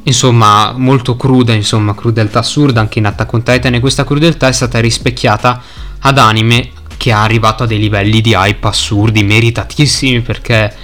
[0.03, 4.53] insomma molto cruda, insomma, crudeltà assurda anche in Attack on Titan e questa crudeltà è
[4.53, 5.63] stata rispecchiata
[6.01, 10.75] ad anime che ha arrivato a dei livelli di hype assurdi, meritatissimi perché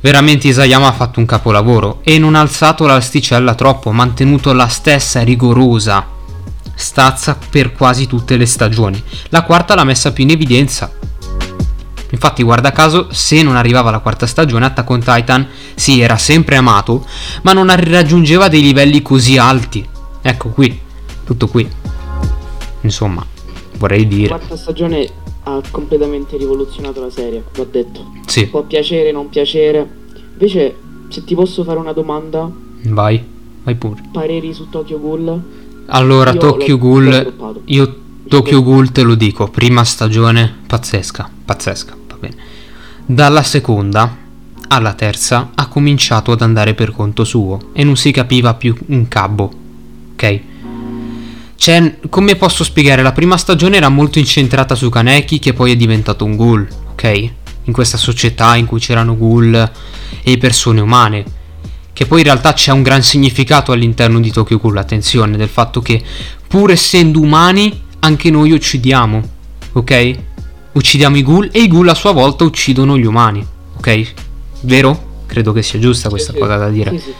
[0.00, 4.68] veramente Isayama ha fatto un capolavoro e non ha alzato l'asticella troppo, ha mantenuto la
[4.68, 6.18] stessa rigorosa
[6.74, 9.02] stazza per quasi tutte le stagioni.
[9.28, 10.90] La quarta l'ha messa più in evidenza.
[12.10, 16.56] Infatti, guarda caso, se non arrivava la quarta stagione, Attack on Titan sì, era sempre
[16.56, 17.06] amato,
[17.42, 19.86] ma non raggiungeva dei livelli così alti.
[20.22, 20.78] Ecco qui,
[21.24, 21.68] tutto qui.
[22.82, 23.24] Insomma,
[23.78, 24.28] vorrei dire.
[24.28, 25.08] La quarta stagione
[25.44, 28.12] ha completamente rivoluzionato la serie, va detto.
[28.26, 28.46] Sì.
[28.46, 29.88] Può piacere, non piacere.
[30.32, 30.76] Invece,
[31.08, 32.50] se ti posso fare una domanda.
[32.84, 33.24] Vai,
[33.62, 34.02] vai pure.
[34.12, 35.42] Pareri su Tokyo Ghoul?
[35.86, 37.96] Allora, io Tokyo Ghoul, io
[38.28, 41.98] Tokyo Ghoul te lo dico, prima stagione pazzesca, pazzesca.
[43.12, 44.16] Dalla seconda
[44.68, 49.08] alla terza ha cominciato ad andare per conto suo e non si capiva più un
[49.08, 49.50] cabbo.
[50.12, 50.40] Ok?
[51.56, 53.02] Cioè, come posso spiegare?
[53.02, 57.30] La prima stagione era molto incentrata su Kaneki che poi è diventato un ghoul, ok?
[57.64, 59.70] In questa società in cui c'erano ghoul
[60.22, 61.24] e persone umane.
[61.92, 65.80] Che poi in realtà c'è un gran significato all'interno di Tokyo Ghoul, attenzione, del fatto
[65.80, 66.00] che
[66.46, 69.22] pur essendo umani anche noi uccidiamo,
[69.72, 70.18] ok?
[70.72, 73.44] Uccidiamo i ghoul e i ghoul a sua volta uccidono gli umani,
[73.76, 74.12] ok?
[74.62, 75.08] Vero?
[75.26, 76.90] Credo che sia giusta questa sì, cosa da dire.
[76.90, 77.14] Sì, sì.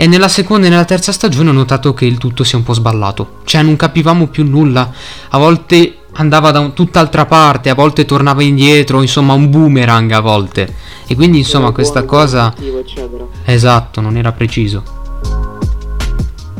[0.00, 2.62] E nella seconda e nella terza stagione ho notato che il tutto si è un
[2.62, 3.38] po' sballato.
[3.42, 4.92] Cioè non capivamo più nulla.
[5.30, 10.20] A volte andava da un, tutt'altra parte, a volte tornava indietro, insomma un boomerang a
[10.20, 10.72] volte.
[11.04, 12.54] E quindi insomma questa cosa...
[13.44, 14.84] Esatto, non era preciso.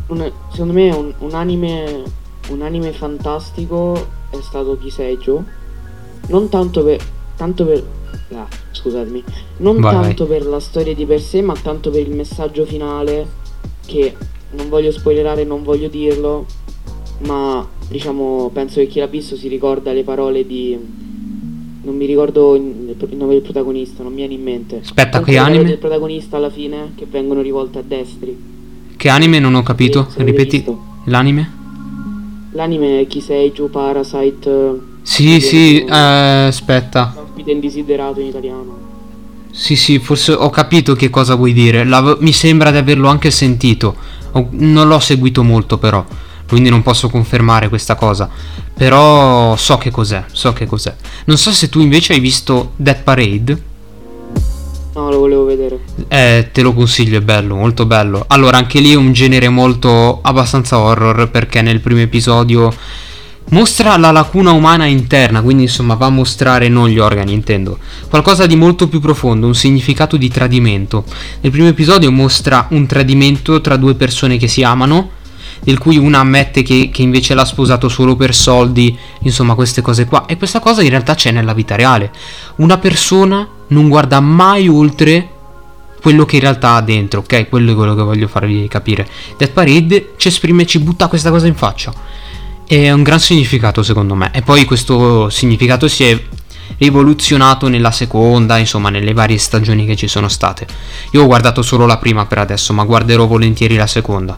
[0.09, 2.03] Un, secondo me un, un, anime,
[2.49, 5.45] un anime fantastico è stato Kiseijo.
[6.27, 7.03] Non tanto per...
[7.37, 7.85] Tanto per
[8.35, 9.23] ah, scusatemi,
[9.59, 10.39] non vai, tanto vai.
[10.39, 13.27] per la storia di per sé, ma tanto per il messaggio finale
[13.87, 14.15] che
[14.53, 16.47] non voglio spoilerare, non voglio dirlo,
[17.21, 21.07] ma diciamo penso che chi l'ha visto si ricorda le parole di
[21.81, 24.81] non mi ricordo il, nome del protagonista, non mi viene in mente.
[24.83, 25.65] Aspetta, che anime?
[25.65, 28.37] del protagonista alla fine che vengono rivolte a destri.
[28.95, 30.09] Che anime non ho capito?
[30.17, 30.65] Ripeti
[31.05, 31.57] l'anime?
[32.53, 34.88] L'anime è Kiseiju Parasite.
[35.09, 38.77] Sì, sì, eh, aspetta ospite indesiderato in italiano.
[39.51, 41.85] Sì, sì, forse ho capito che cosa vuoi dire.
[41.85, 43.97] La, mi sembra di averlo anche sentito.
[44.33, 46.05] Ho, non l'ho seguito molto però,
[46.47, 48.29] quindi non posso confermare questa cosa.
[48.75, 50.95] Però so che cos'è, so che cos'è.
[51.25, 53.63] Non so se tu invece hai visto Death Parade.
[54.93, 55.81] No, lo volevo vedere.
[56.09, 58.25] Eh, te lo consiglio, è bello, molto bello.
[58.29, 62.71] Allora, anche lì è un genere molto abbastanza horror perché nel primo episodio
[63.51, 67.79] Mostra la lacuna umana interna, quindi insomma va a mostrare non gli organi, intendo.
[68.11, 71.05] Qualcosa di molto più profondo, un significato di tradimento.
[71.41, 75.13] Nel primo episodio mostra un tradimento tra due persone che si amano,
[75.61, 80.05] del cui una ammette che, che invece l'ha sposato solo per soldi, insomma queste cose
[80.05, 80.27] qua.
[80.27, 82.13] E questa cosa in realtà c'è nella vita reale.
[82.57, 85.27] Una persona non guarda mai oltre
[86.03, 87.49] quello che in realtà ha dentro, ok?
[87.49, 89.09] Quello è quello che voglio farvi capire.
[89.39, 92.27] Death Parade ci esprime, ci butta questa cosa in faccia
[92.69, 94.31] è un gran significato secondo me.
[94.35, 96.23] E poi questo significato si è
[96.77, 100.67] rivoluzionato nella seconda, insomma, nelle varie stagioni che ci sono state.
[101.13, 104.37] Io ho guardato solo la prima per adesso, ma guarderò volentieri la seconda.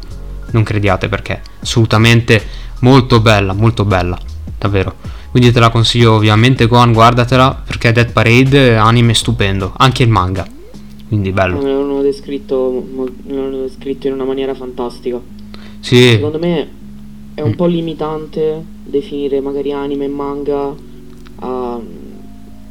[0.52, 2.42] Non crediate perché assolutamente
[2.80, 4.16] molto bella, molto bella,
[4.56, 4.94] davvero.
[5.32, 10.08] Quindi te la consiglio ovviamente Gohan, guardatela perché Dead Parade è anime stupendo, anche il
[10.08, 10.46] manga.
[11.08, 11.60] Quindi bello.
[11.60, 12.86] L'hanno descritto,
[13.26, 15.18] l'hanno descritto in una maniera fantastica.
[15.80, 16.10] Sì.
[16.10, 16.78] Secondo me
[17.40, 20.74] è un po' limitante definire magari anime e manga
[21.36, 21.80] a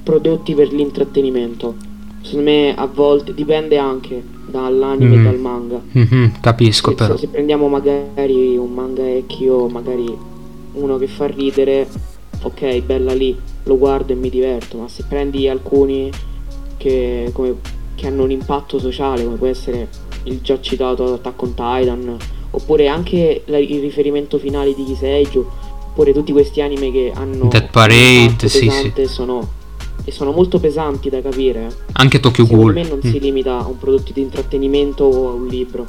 [0.03, 1.75] prodotti per l'intrattenimento.
[2.21, 5.19] Secondo me a volte dipende anche dall'anime mm.
[5.19, 5.81] e dal manga.
[5.97, 7.17] Mm-hmm, capisco se, però.
[7.17, 10.15] Se prendiamo magari un manga vecchio, magari
[10.73, 11.87] uno che fa ridere,
[12.41, 16.11] ok, bella lì, lo guardo e mi diverto, ma se prendi alcuni
[16.77, 17.55] che, come,
[17.95, 19.87] che hanno un impatto sociale, come può essere
[20.23, 22.17] il già citato Attack on Titan,
[22.51, 25.51] oppure anche la, il riferimento finale di Kiseijo,
[25.89, 28.91] oppure tutti questi anime che hanno Dead Parade, sì, sì.
[29.05, 29.47] Sono,
[30.03, 31.67] e sono molto pesanti da capire.
[31.93, 32.73] Anche Tokyo Ghoul.
[32.73, 33.11] Secondo me non mm.
[33.11, 35.85] si limita a un prodotto di intrattenimento o a un libro.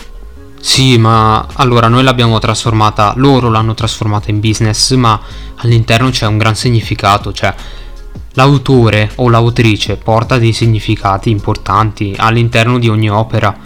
[0.61, 5.19] Sì, ma allora noi l'abbiamo trasformata, loro l'hanno trasformata in business, ma
[5.57, 7.55] all'interno c'è un gran significato, cioè
[8.35, 13.57] l'autore o l'autrice porta dei significati importanti all'interno di ogni opera,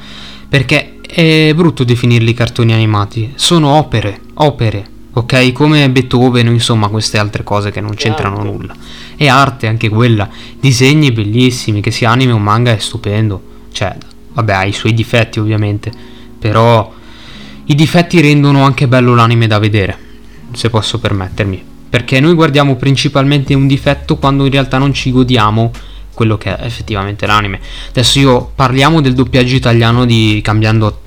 [0.48, 5.53] perché è brutto definirli cartoni animati, sono opere, opere, ok?
[5.53, 8.50] Come Beethoven insomma queste altre cose che non c'entrano arte.
[8.50, 8.74] nulla.
[9.14, 13.40] È arte anche quella, disegni bellissimi, che sia anime o manga è stupendo.
[13.70, 13.96] Cioè,
[14.33, 15.92] vabbè, ha i suoi difetti ovviamente,
[16.37, 16.92] però
[17.66, 19.96] i difetti rendono anche bello l'anime da vedere,
[20.53, 21.62] se posso permettermi.
[21.88, 25.70] Perché noi guardiamo principalmente un difetto quando in realtà non ci godiamo
[26.12, 27.61] quello che è effettivamente l'anime.
[27.90, 31.03] Adesso io parliamo del doppiaggio italiano di cambiando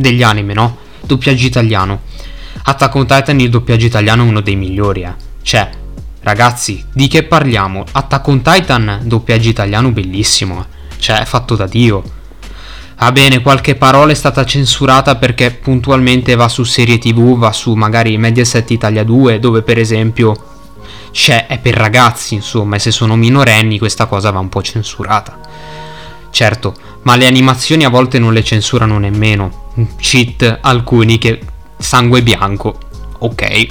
[0.00, 0.78] degli anime, no?
[1.02, 2.02] Doppiaggio italiano.
[2.62, 5.14] Attack on Titan il doppiaggio italiano è uno dei migliori, eh.
[5.42, 5.70] Cioè,
[6.22, 7.84] ragazzi, di che parliamo?
[7.92, 10.96] Attack on Titan doppiaggio italiano bellissimo, eh.
[10.98, 12.18] Cioè, è fatto da Dio.
[12.98, 17.72] Va bene, qualche parola è stata censurata perché puntualmente va su serie TV, va su
[17.72, 20.48] magari Mediaset Italia 2, dove per esempio
[21.10, 25.38] c'è è per ragazzi, insomma, e se sono minorenni questa cosa va un po' censurata.
[26.30, 29.72] Certo, ma le animazioni a volte non le censurano nemmeno.
[29.98, 31.40] Cheat alcuni che
[31.78, 32.78] sangue bianco.
[33.18, 33.66] Ok,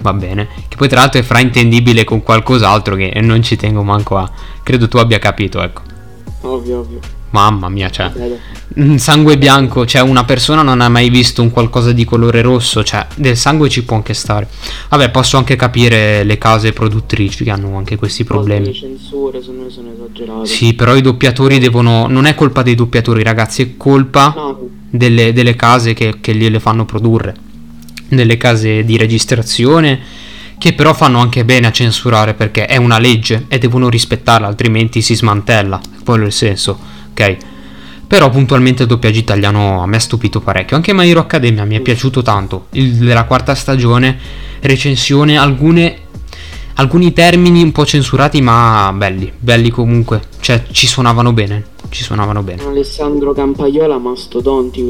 [0.00, 0.48] va bene.
[0.68, 4.30] Che poi tra l'altro è fraintendibile con qualcos'altro che non ci tengo manco a...
[4.62, 5.82] Credo tu abbia capito, ecco.
[6.42, 7.00] Ovvio, ovvio.
[7.34, 8.12] Mamma mia, cioè.
[8.94, 13.08] Sangue bianco, cioè una persona non ha mai visto un qualcosa di colore rosso, cioè
[13.16, 14.48] del sangue ci può anche stare.
[14.88, 18.66] Vabbè, posso anche capire le case produttrici che hanno anche questi problemi.
[18.66, 20.46] Le censure sono, sono esagerate.
[20.46, 22.06] Sì, però i doppiatori devono.
[22.06, 24.68] Non è colpa dei doppiatori, ragazzi, è colpa no.
[24.88, 27.34] delle, delle, case che, che gliele fanno produrre.
[28.06, 30.22] Delle case di registrazione
[30.56, 35.02] che però fanno anche bene a censurare perché è una legge e devono rispettarla, altrimenti
[35.02, 35.80] si smantella.
[36.04, 37.36] Quello è il senso ok?
[38.06, 40.76] Però puntualmente il doppiaggio italiano a me ha stupito parecchio.
[40.76, 42.66] Anche My Hero Academia mi è piaciuto tanto.
[42.72, 44.16] Il della quarta stagione,
[44.60, 45.98] recensione, alcune,
[46.74, 50.22] alcuni termini un po' censurati, ma belli, belli comunque.
[50.38, 51.64] Cioè, ci suonavano bene.
[51.88, 52.62] Ci suonavano bene.
[52.62, 54.82] Alessandro Campaiola, mastodonti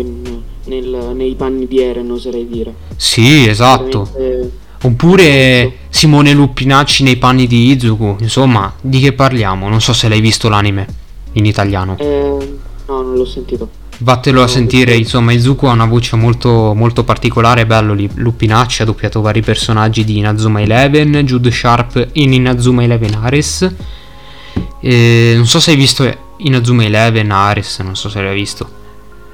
[0.64, 2.74] nel, nei panni di Eren, oserei dire.
[2.96, 4.10] Sì, esatto.
[4.12, 4.62] Veramente...
[4.82, 8.16] Oppure Simone Luppinacci nei panni di Izuku.
[8.20, 9.68] Insomma, di che parliamo?
[9.68, 11.02] Non so se l'hai visto l'anime
[11.35, 11.97] in italiano?
[11.99, 13.68] Eh, no, non l'ho sentito.
[13.99, 18.11] Vattelo a sentire, insomma, Izuku ha una voce molto, molto particolare, bello lì.
[18.12, 23.73] Lupinacci ha doppiato vari personaggi di Inazuma Eleven, Jude Sharp in Inazuma Eleven Ares.
[24.81, 28.68] E non so se hai visto Inazuma Eleven Ares, non so se l'hai visto.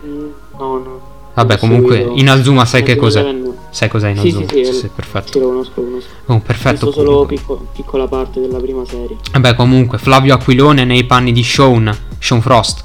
[0.02, 1.00] No, no.
[1.34, 3.34] Vabbè, comunque, Inazuma sai che cos'è?
[3.70, 4.46] Sai cos'è Inazuma?
[4.46, 5.32] Sì, sì, sì, sì, sì perfetto.
[5.32, 6.08] Sì, lo conosco, lo conosco.
[6.30, 6.86] Oh, perfetto.
[6.86, 9.16] Visto solo picco, piccola parte della prima serie.
[9.32, 12.84] Vabbè, comunque, Flavio Aquilone nei panni di Sean, Sean Frost.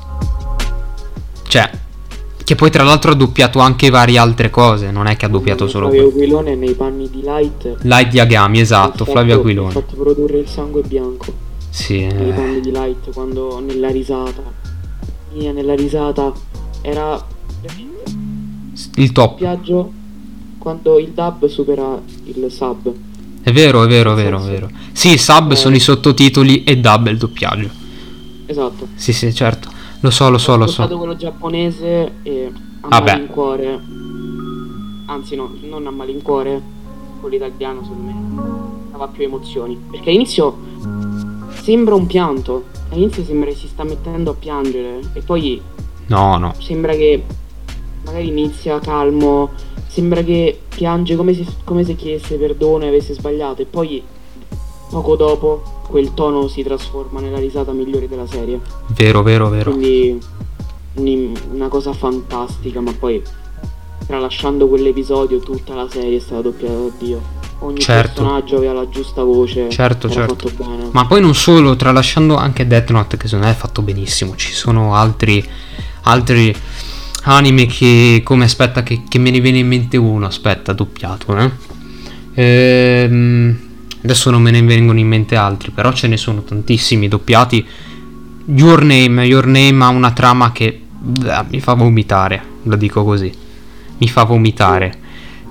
[1.47, 1.69] Cioè,
[2.43, 5.67] che poi tra l'altro ha doppiato anche varie altre cose, non è che ha doppiato
[5.67, 7.77] solo Flavio Aquilone nei panni di Light.
[7.81, 9.69] Light di Agami, esatto, fatto, Flavio Aquilone.
[9.69, 11.31] Ha fatto produrre il sangue bianco.
[11.69, 11.99] Sì.
[11.99, 14.41] Nei panni di Light, quando nella risata.
[15.33, 16.33] Mia, nella risata
[16.81, 17.23] era
[18.95, 19.37] il top.
[19.37, 19.91] Viaggio
[20.57, 22.91] quando il dub supera il sub.
[23.45, 24.69] È vero, è vero, è vero, è vero.
[24.91, 25.55] Sì, sub eh.
[25.55, 27.69] sono i sottotitoli e dub è il doppiaggio.
[28.47, 28.87] Esatto.
[28.95, 29.69] Sì, sì, certo.
[29.99, 30.81] Lo so, lo so, lo so.
[30.81, 33.11] Ho quello giapponese e a Vabbè.
[33.11, 33.79] malincuore.
[35.05, 36.59] Anzi no, non a malincuore,
[37.19, 39.79] quello italiano secondo me dava più emozioni.
[39.91, 40.57] Perché all'inizio
[41.61, 42.65] sembra un pianto.
[42.89, 45.61] All'inizio sembra che si sta mettendo a piangere e poi
[46.07, 46.55] No, no.
[46.57, 47.23] Sembra che
[48.05, 49.51] magari inizia calmo,
[49.95, 54.03] sembra che piange come se, come se chiedesse perdono e avesse sbagliato e poi
[54.89, 58.59] poco dopo quel tono si trasforma nella risata migliore della serie.
[58.87, 59.71] Vero, vero, vero.
[59.71, 60.19] Quindi
[61.49, 63.23] una cosa fantastica, ma poi
[64.05, 67.21] tralasciando quell'episodio tutta la serie è stata doppiata da Dio.
[67.59, 68.21] Ogni certo.
[68.21, 69.69] personaggio aveva la giusta voce.
[69.69, 70.51] Certo, certo.
[70.91, 74.35] Ma poi non solo, tralasciando anche Death Note che secondo me è fatto benissimo.
[74.35, 75.41] Ci sono altri
[76.05, 76.53] altri
[77.25, 81.51] anime che come aspetta che, che, me ne viene in mente uno aspetta doppiato eh?
[82.33, 83.57] ehm,
[84.03, 87.65] adesso non me ne vengono in mente altri però ce ne sono tantissimi doppiati
[88.45, 93.31] Your Name Your Name ha una trama che beh, mi fa vomitare lo dico così
[93.97, 94.99] mi fa vomitare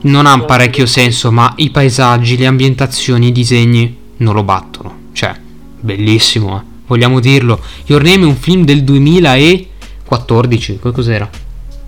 [0.03, 5.35] non ha parecchio senso ma i paesaggi le ambientazioni i disegni non lo battono cioè
[5.81, 6.63] bellissimo eh?
[6.87, 9.69] vogliamo dirlo Your Name è un film del 2000 e
[10.05, 11.29] 14, cos'era?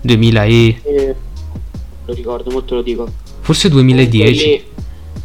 [0.07, 0.81] 2000 e...
[0.81, 1.15] Eh,
[2.05, 3.07] lo ricordo, molto lo dico.
[3.41, 4.43] Forse 2010.
[4.43, 4.63] Quelli,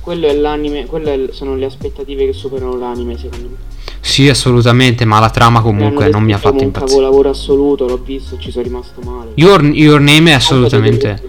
[0.00, 3.56] quello è l'anime, quelle sono le aspettative che superano l'anime secondo me.
[4.00, 6.82] Sì, assolutamente, ma la trama comunque non mi ha fatto impazzire.
[6.82, 9.30] un capolavoro assoluto, l'ho visto, ci sono rimasto male.
[9.36, 11.22] Your, your Name è assolutamente...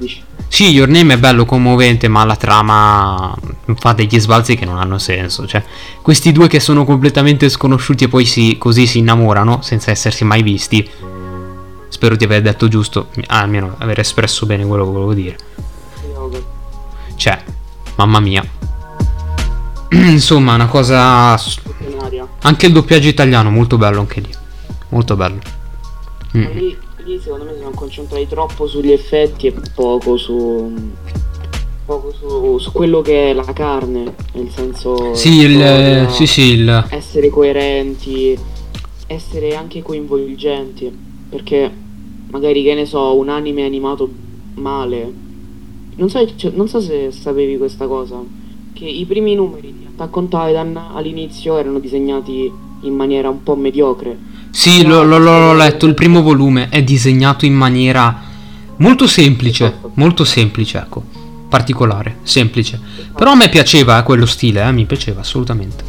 [0.47, 3.35] Sì, Your Name è bello, commovente, ma la trama
[3.75, 5.47] fa degli sbalzi che non hanno senso.
[5.47, 5.63] Cioè,
[6.01, 10.43] questi due che sono completamente sconosciuti e poi si, così si innamorano, senza essersi mai
[10.43, 10.87] visti,
[11.93, 15.37] Spero di aver detto giusto, almeno aver espresso bene quello che volevo dire.
[17.15, 17.43] Cioè,
[17.97, 18.43] mamma mia.
[19.93, 21.39] Insomma, una cosa.
[22.41, 24.29] Anche il doppiaggio italiano, molto bello anche lì.
[24.89, 25.39] Molto bello.
[26.35, 26.45] Mm.
[26.53, 30.73] Lì, lì, secondo me si sono concentrati troppo sugli effetti e poco su.
[31.85, 34.15] Poco su, su quello che è la carne.
[34.31, 35.13] Nel senso.
[35.13, 36.87] Sì, il, sì, sì, il...
[36.89, 38.35] essere coerenti,
[39.05, 41.11] essere anche coinvolgenti.
[41.29, 41.82] Perché
[42.33, 44.09] magari che ne so, un anime animato
[44.55, 45.13] male.
[45.95, 48.19] Non so, cioè, non so se sapevi questa cosa,
[48.73, 53.55] che i primi numeri di Attack on Titan all'inizio erano disegnati in maniera un po'
[53.55, 54.17] mediocre.
[54.49, 58.21] Sì, l'ho, l'ho, l'ho letto, il primo volume è disegnato in maniera
[58.77, 61.03] molto semplice, molto semplice, ecco,
[61.47, 62.79] particolare, semplice.
[63.15, 65.83] Però a me piaceva eh, quello stile, eh, mi piaceva assolutamente.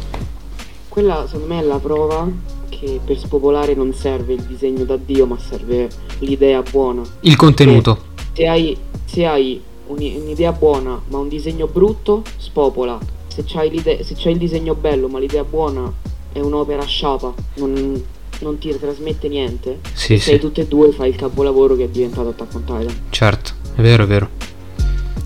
[0.89, 2.29] Quella secondo me è la prova
[2.69, 5.89] che per spopolare non serve il disegno da Dio, ma serve
[6.19, 7.01] l'idea buona.
[7.21, 8.13] Il contenuto.
[8.33, 12.97] Se hai, se hai un'idea buona, ma un disegno brutto, spopola.
[13.27, 15.91] Se c'hai, se c'hai il disegno bello, ma l'idea buona
[16.31, 18.03] è un'opera sciapa, non,
[18.39, 19.79] non ti trasmette niente.
[19.93, 20.39] Sì, sei sì.
[20.39, 23.01] tutte e due fai il capolavoro che è diventato Attack on Titan.
[23.09, 24.29] Certo, è vero, è vero.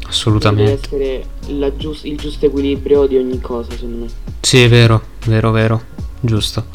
[0.08, 0.88] Assolutamente.
[0.90, 4.08] Deve essere giust- il giusto equilibrio di ogni cosa, secondo me.
[4.42, 5.82] Sì, è vero, vero, vero.
[6.20, 6.66] Giusto.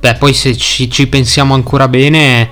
[0.00, 2.50] Beh, poi se ci, ci pensiamo ancora bene,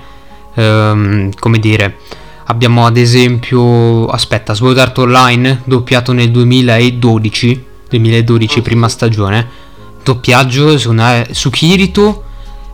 [0.53, 1.97] ehm, come dire,
[2.45, 9.47] abbiamo ad esempio, aspetta, Sword Art Online, doppiato nel 2012, 2012 prima stagione,
[10.03, 12.23] doppiaggio secondo me su Kirito,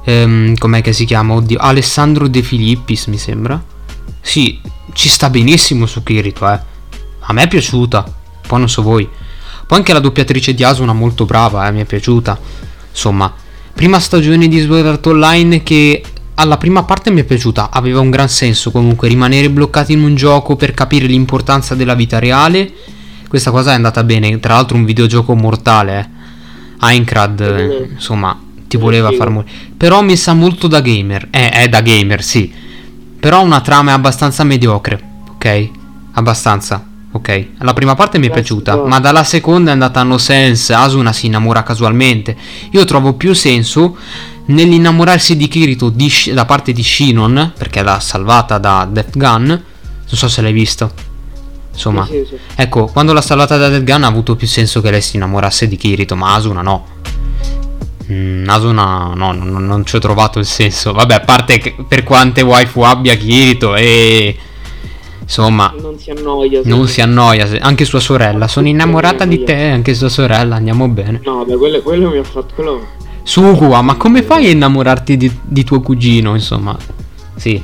[0.04, 1.34] ehm, com'è che si chiama?
[1.34, 3.62] Oddio, Alessandro De Filippis mi sembra.
[4.22, 4.60] Sì,
[4.94, 6.60] ci sta benissimo su Kirito, eh.
[7.22, 8.06] A me è piaciuta,
[8.48, 9.08] poi non so voi.
[9.68, 12.40] Poi anche la doppiatrice di Asuna molto brava, eh, mi è piaciuta.
[12.90, 13.32] Insomma,
[13.74, 16.02] prima stagione di Sword Art Online che
[16.40, 20.16] alla prima parte mi è piaciuta, aveva un gran senso comunque rimanere bloccati in un
[20.16, 22.72] gioco per capire l'importanza della vita reale.
[23.28, 26.00] Questa cosa è andata bene, tra l'altro un videogioco mortale.
[26.00, 26.18] Eh.
[26.80, 29.52] Aincrad, eh, insomma, ti voleva far morire.
[29.76, 31.28] Però mi sa molto da gamer.
[31.30, 32.52] Eh, è da gamer, sì.
[33.20, 35.00] Però una trama è abbastanza mediocre,
[35.32, 35.70] ok?
[36.14, 36.86] Abbastanza.
[37.12, 40.74] Ok, la prima parte mi è piaciuta, ma dalla seconda è andata a no sense.
[40.74, 42.38] Asuna si innamora casualmente.
[42.72, 43.98] Io trovo più senso
[44.50, 49.46] nell'innamorarsi di Kirito di, da parte di Shinon, perché l'ha salvata da Death Gun.
[49.48, 50.92] Non so se l'hai visto.
[51.72, 52.38] Insomma, sì, sì, sì.
[52.56, 55.68] ecco, quando l'ha salvata da Death Gun ha avuto più senso che lei si innamorasse
[55.68, 56.88] di Kirito, ma Asuna no.
[58.12, 60.94] Mm, Asuna no, non, non ci ho trovato il senso.
[60.94, 64.38] Vabbè, a parte che per quante waifu abbia Kirito e
[65.30, 66.62] Insomma, non si annoia.
[66.64, 68.48] Non si annoia, anche sua sorella.
[68.48, 71.22] Sono innamorata di te, anche sua sorella, andiamo bene.
[71.24, 72.56] No, beh, quello, quello mi ha fatto.
[72.56, 72.88] Quello...
[73.30, 76.34] Sugua, ma come fai a innamorarti di, di, tuo cugino?
[76.34, 76.76] Insomma,
[77.36, 77.62] sì,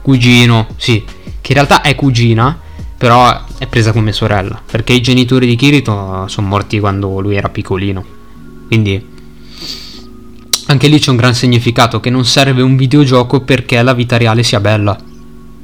[0.00, 1.02] cugino, sì,
[1.40, 2.56] che in realtà è cugina,
[2.96, 4.62] però è presa come sorella.
[4.64, 8.04] Perché i genitori di Kirito sono morti quando lui era piccolino.
[8.68, 9.04] Quindi,
[10.66, 14.44] anche lì c'è un gran significato che non serve un videogioco perché la vita reale
[14.44, 14.96] sia bella.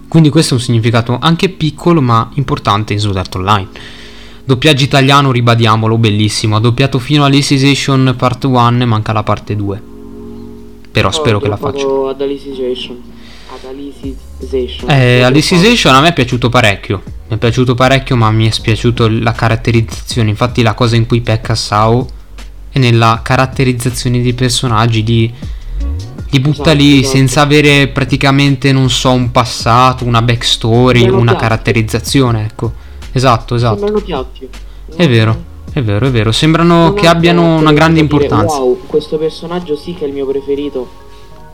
[0.09, 3.69] Quindi questo è un significato anche piccolo ma importante in Sword Art Online.
[4.47, 6.55] Doppiaggio italiano, ribadiamolo, bellissimo.
[6.55, 9.83] Ha doppiato fino all'Alicization Part 1 manca la parte 2.
[10.93, 11.85] Però oh, spero che la faccia.
[11.85, 13.03] Ad Alicization.
[13.49, 14.89] Ad Alicization.
[14.89, 17.03] Eh, Alicization a me è piaciuto parecchio.
[17.27, 20.31] Mi è piaciuto parecchio ma mi è spiaciuto la caratterizzazione.
[20.31, 22.09] Infatti la cosa in cui pecca Sao
[22.71, 25.33] è nella caratterizzazione dei personaggi di
[26.31, 27.17] li butta esatto, lì esatto.
[27.17, 32.85] senza avere praticamente, non so, un passato, una backstory, una caratterizzazione, ecco.
[33.17, 33.79] Esatto, esatto.
[33.79, 34.49] Sembrano piatti.
[34.95, 35.37] È vero,
[35.73, 36.33] è vero, è vero.
[36.33, 38.59] Sembrano che abbiano una grande importanza.
[38.59, 41.05] Wow, questo personaggio sì che è il mio preferito.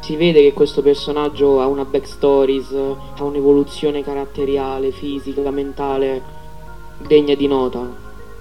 [0.00, 2.64] Si vede che questo personaggio ha una backstory,
[3.16, 6.20] ha un'evoluzione caratteriale, fisica, mentale
[7.06, 7.88] degna di nota.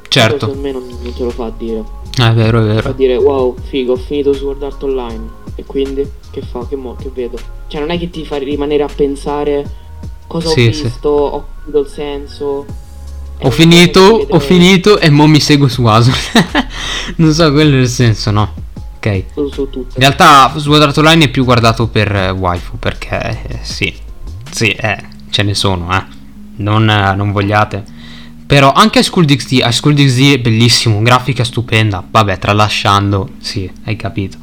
[0.08, 0.48] Certo.
[0.48, 1.84] Questo a me non, non te lo fa dire.
[2.18, 2.82] È vero, è vero.
[2.82, 5.30] Fa dire wow, figo, ho finito Sword Art Online.
[5.54, 6.66] E quindi che fa?
[6.68, 6.96] Che mo?
[6.96, 7.38] Che vedo?
[7.68, 9.64] Cioè non è che ti fa rimanere a pensare
[10.26, 11.06] cosa sì, ho visto, sì.
[11.08, 12.66] ho capito il senso.
[13.44, 16.12] Ho finito, ho finito e mo mi seguo su Asu.
[17.18, 18.54] non so, quello è il senso, no?
[18.98, 19.06] Ok.
[19.06, 23.94] In realtà Art Online è più guardato per eh, waifu perché eh, sì,
[24.52, 24.98] sì, eh,
[25.30, 26.04] ce ne sono, eh.
[26.58, 27.84] Non, eh, non vogliate.
[28.46, 32.06] Però anche School DxD, School DxD è bellissimo, grafica stupenda.
[32.08, 34.38] Vabbè, tralasciando, sì, hai capito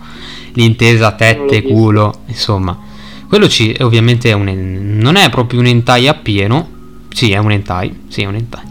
[0.58, 2.76] l'intesa tette, culo, insomma.
[3.28, 6.68] Quello ci, ovviamente è un, non è proprio un hentai appieno,
[7.10, 8.66] sì è un hentai, sì è un hentai.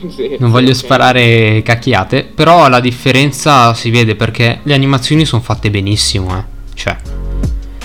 [0.08, 5.70] Sì, non voglio sparare cacchiate, però la differenza si vede perché le animazioni sono fatte
[5.70, 6.44] benissimo, eh.
[6.74, 6.96] Cioè,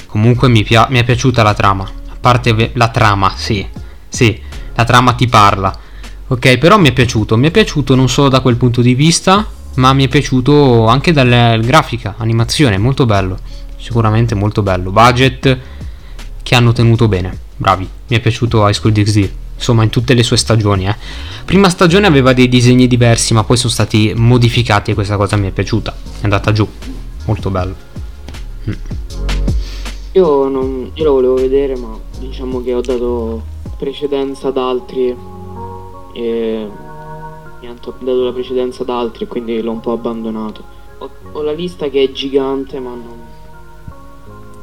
[0.06, 1.84] comunque mi, pia- mi è piaciuta la trama.
[1.84, 3.68] A parte la trama, sì,
[4.08, 4.40] sì,
[4.74, 5.78] la trama ti parla.
[6.28, 9.46] Ok, però mi è piaciuto, mi è piaciuto non solo da quel punto di vista,
[9.76, 13.38] ma mi è piaciuto anche dalla grafica, animazione, molto bello,
[13.78, 14.90] sicuramente molto bello.
[14.90, 15.60] Budget
[16.42, 20.24] che hanno tenuto bene, bravi, mi è piaciuto High School DxD, insomma in tutte le
[20.24, 20.88] sue stagioni.
[20.88, 20.96] Eh.
[21.46, 25.48] Prima stagione aveva dei disegni diversi, ma poi sono stati modificati e questa cosa mi
[25.48, 26.68] è piaciuta, è andata giù,
[27.26, 27.76] molto bello.
[28.70, 28.74] Mm.
[30.14, 33.44] Io, non, io lo volevo vedere, ma diciamo che ho dato
[33.78, 35.16] precedenza ad altri
[36.14, 36.68] e
[37.60, 40.64] niente, ho dato la precedenza ad altri quindi l'ho un po' abbandonato.
[41.00, 43.24] Ho, ho la lista che è gigante, ma non...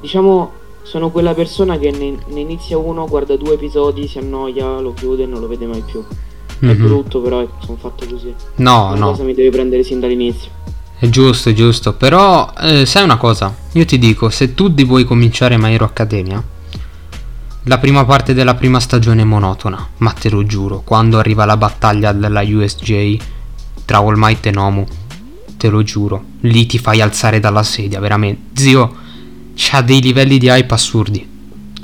[0.00, 0.52] Diciamo,
[0.82, 5.24] sono quella persona che ne, ne, inizia uno, guarda due episodi, si annoia, lo chiude
[5.24, 6.04] e non lo vede mai più.
[6.64, 6.74] Mm-hmm.
[6.74, 6.86] È mhm.
[6.86, 8.34] brutto, però sono fatto così.
[8.56, 9.10] No, una no.
[9.10, 10.50] cosa mi deve prendere sin dall'inizio.
[10.98, 11.94] È giusto, è giusto.
[11.94, 13.54] Però, eh, sai una cosa?
[13.72, 16.42] Io ti dico, se tu vuoi cominciare My Hero Academia,
[17.66, 21.56] la prima parte della prima stagione è monotona, ma te lo giuro, quando arriva la
[21.56, 23.16] battaglia della USJ
[23.84, 24.86] tra All Might e Nomu,
[25.56, 28.60] te lo giuro, lì ti fai alzare dalla sedia, veramente.
[28.60, 28.96] Zio,
[29.54, 31.26] c'ha dei livelli di hype assurdi.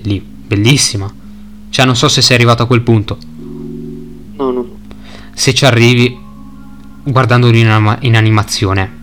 [0.02, 1.12] Lì, bellissima.
[1.70, 3.18] Cioè, non so se sei arrivato a quel punto.
[4.36, 4.76] No, no.
[5.34, 6.16] Se ci arrivi,
[7.02, 8.96] guardandolo in, in animazione,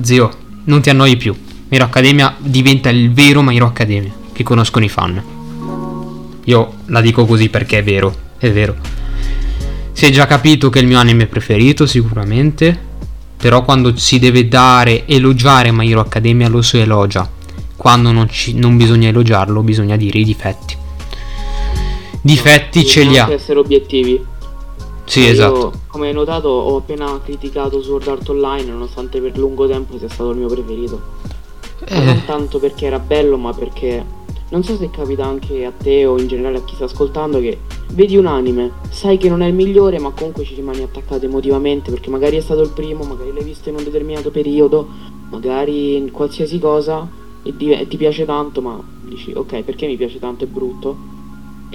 [0.00, 0.30] zio,
[0.64, 1.34] non ti annoi più.
[1.68, 5.22] Miro Academia diventa il vero My Hero Academia che conoscono i fan.
[6.44, 8.76] Io la dico così perché è vero, è vero.
[9.92, 12.90] Si è già capito che è il mio anime preferito, sicuramente.
[13.36, 17.28] Però quando si deve dare, elogiare My Hero Academia lo si elogia.
[17.82, 20.76] Quando non, ci, non bisogna elogiarlo, bisogna dire i difetti.
[22.20, 23.28] Difetti no, ce li ha.
[23.28, 24.24] essere obiettivi.
[25.02, 25.72] Sì, Io, esatto.
[25.88, 30.30] Come hai notato, ho appena criticato Sword Art Online, nonostante per lungo tempo sia stato
[30.30, 31.00] il mio preferito.
[31.86, 31.98] Eh.
[31.98, 34.04] Non tanto perché era bello, ma perché
[34.50, 37.58] non so se capita anche a te o in generale a chi sta ascoltando che
[37.94, 41.90] vedi un anime, sai che non è il migliore, ma comunque ci rimani attaccato emotivamente
[41.90, 44.86] perché magari è stato il primo, magari l'hai visto in un determinato periodo,
[45.30, 50.18] magari in qualsiasi cosa e, e ti piace tanto, ma dici ok, perché mi piace
[50.18, 51.20] tanto è brutto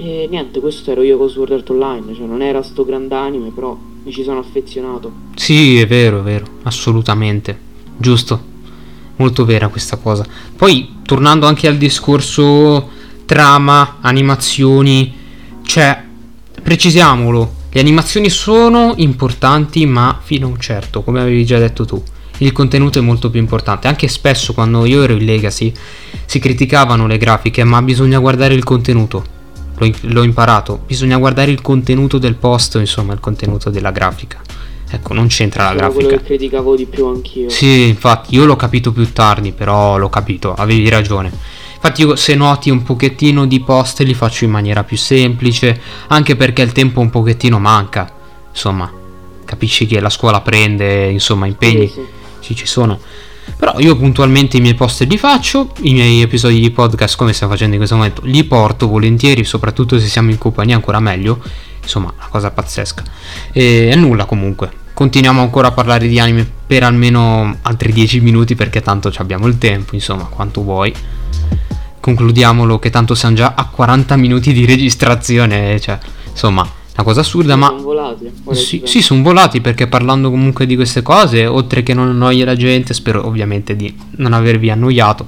[0.00, 3.76] e niente, questo ero io con Sword Art Online, cioè non era sto grand'anime, però
[4.04, 5.10] mi ci sono affezionato.
[5.34, 7.58] Sì, è vero, è vero, assolutamente.
[7.96, 8.40] Giusto.
[9.16, 10.24] Molto vera questa cosa.
[10.54, 12.90] Poi, tornando anche al discorso
[13.24, 15.12] trama, animazioni,
[15.62, 16.00] cioè,
[16.62, 22.00] precisiamolo, le animazioni sono importanti, ma fino a un certo, come avevi già detto tu.
[22.38, 23.88] Il contenuto è molto più importante.
[23.88, 25.72] Anche spesso quando io ero in Legacy
[26.24, 29.36] si criticavano le grafiche, ma bisogna guardare il contenuto
[29.78, 34.40] l'ho, l'ho imparato, bisogna guardare il contenuto del post, insomma, il contenuto della grafica.
[34.90, 35.92] Ecco, non c'entra la grafica.
[35.92, 37.48] quello che criticavo di più anch'io.
[37.48, 41.30] Sì, infatti, io l'ho capito più tardi, però l'ho capito, avevi ragione.
[41.74, 46.34] Infatti io se noti un pochettino di post li faccio in maniera più semplice, anche
[46.34, 48.10] perché il tempo un pochettino manca.
[48.50, 48.90] Insomma,
[49.44, 51.86] capisci che la scuola prende, insomma, impegni.
[51.86, 52.06] Sì, sì.
[52.40, 52.98] Ci, ci sono.
[53.56, 57.52] Però io puntualmente i miei post li faccio, i miei episodi di podcast come stiamo
[57.52, 61.40] facendo in questo momento li porto volentieri, soprattutto se siamo in compagnia ancora meglio.
[61.82, 63.02] Insomma, una cosa pazzesca.
[63.52, 64.70] E, nulla comunque.
[64.92, 69.56] Continuiamo ancora a parlare di anime per almeno altri 10 minuti perché tanto abbiamo il
[69.56, 70.92] tempo, insomma, quanto vuoi.
[72.00, 75.98] Concludiamolo che tanto siamo già a 40 minuti di registrazione, cioè,
[76.30, 76.68] insomma,
[76.98, 77.66] una cosa assurda, sì, ma...
[77.68, 78.32] Sono volati.
[78.50, 82.56] Sì, sì, sono volati perché parlando comunque di queste cose, oltre che non annoia la
[82.56, 85.24] gente, spero ovviamente di non avervi annoiato.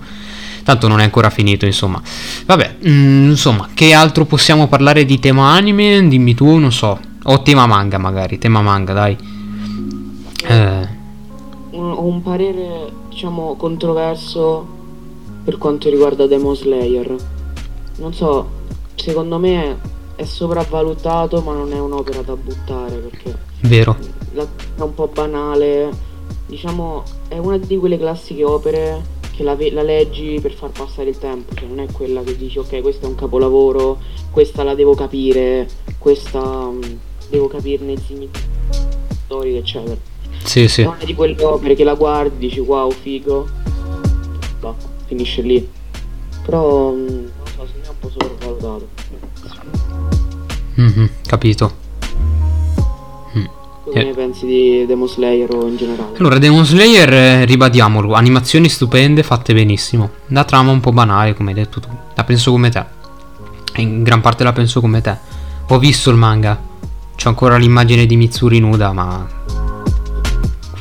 [0.64, 2.02] Tanto non è ancora finito, insomma.
[2.44, 6.06] Vabbè, mh, mm, insomma, che altro possiamo parlare di tema anime?
[6.08, 6.98] Dimmi tu, non so.
[7.22, 9.16] O tema manga magari, tema manga, dai.
[10.48, 10.88] Eh.
[11.70, 14.66] Ho un parere, diciamo, controverso
[15.44, 17.14] per quanto riguarda Demon Slayer.
[17.98, 18.48] Non so,
[18.96, 19.89] secondo me
[20.20, 23.96] è sopravvalutato ma non è un'opera da buttare perché vero.
[24.32, 24.46] La,
[24.76, 26.08] è un po' banale.
[26.44, 29.02] Diciamo è una di quelle classiche opere
[29.34, 32.58] che la, la, leggi per far passare il tempo cioè non è quella che dici
[32.58, 33.98] ok questo è un capolavoro
[34.30, 36.80] questa la devo capire questa um,
[37.30, 38.48] devo capirne il significato
[39.24, 39.96] storico eccetera.
[40.44, 40.82] Sì sì.
[40.82, 43.48] È una di quelle opere che la guardi dici wow figo.
[44.60, 44.74] Bah,
[45.06, 45.66] finisce lì.
[46.44, 49.29] Però um, non so secondo me è un po' sopravvalutato
[50.80, 51.76] Mm-hmm, capito.
[53.36, 53.44] Mm.
[53.84, 54.04] Cosa eh.
[54.04, 56.16] ne pensi di Demon Slayer o in generale?
[56.18, 60.10] Allora, Demon Slayer, eh, ribadiamolo, animazioni stupende, fatte benissimo.
[60.28, 61.88] La trama un po' banale, come hai detto tu.
[62.14, 62.84] La penso come te.
[63.76, 65.16] In gran parte la penso come te.
[65.68, 66.58] Ho visto il manga.
[67.14, 69.26] C'ho ancora l'immagine di Mitsuri nuda, ma...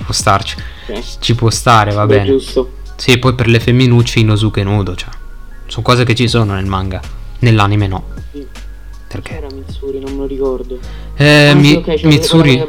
[0.05, 0.55] Può starci.
[0.87, 1.03] Okay.
[1.19, 2.29] Ci può stare, va Beh, bene.
[2.29, 2.71] giusto.
[2.95, 5.09] Sì, poi per le femminucce Inosuke nudo, cioè.
[5.67, 7.01] Sono cose che ci sono nel manga.
[7.39, 8.03] Nell'anime no.
[9.09, 9.15] Sì.
[9.15, 9.37] Perché?
[9.37, 10.77] Era Mitsuri, non me lo ricordo.
[11.15, 12.63] Eh, ah, mi, okay, Mitsuri,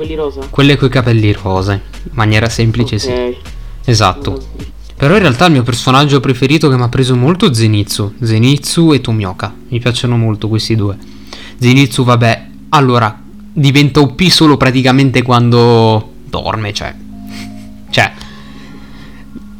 [0.48, 1.80] quelle, coi capelli rosa, in
[2.12, 3.32] maniera semplice, okay.
[3.32, 3.90] sì.
[3.90, 4.42] Esatto.
[4.96, 8.14] Però in realtà il mio personaggio preferito che mi ha preso molto è Zenitsu.
[8.22, 9.54] Zenitsu e Tomioka.
[9.68, 10.96] Mi piacciono molto questi due.
[11.58, 13.18] Zenitsu, vabbè, allora,
[13.52, 16.94] diventa OP solo praticamente quando dorme, cioè.
[17.90, 18.12] Cioè.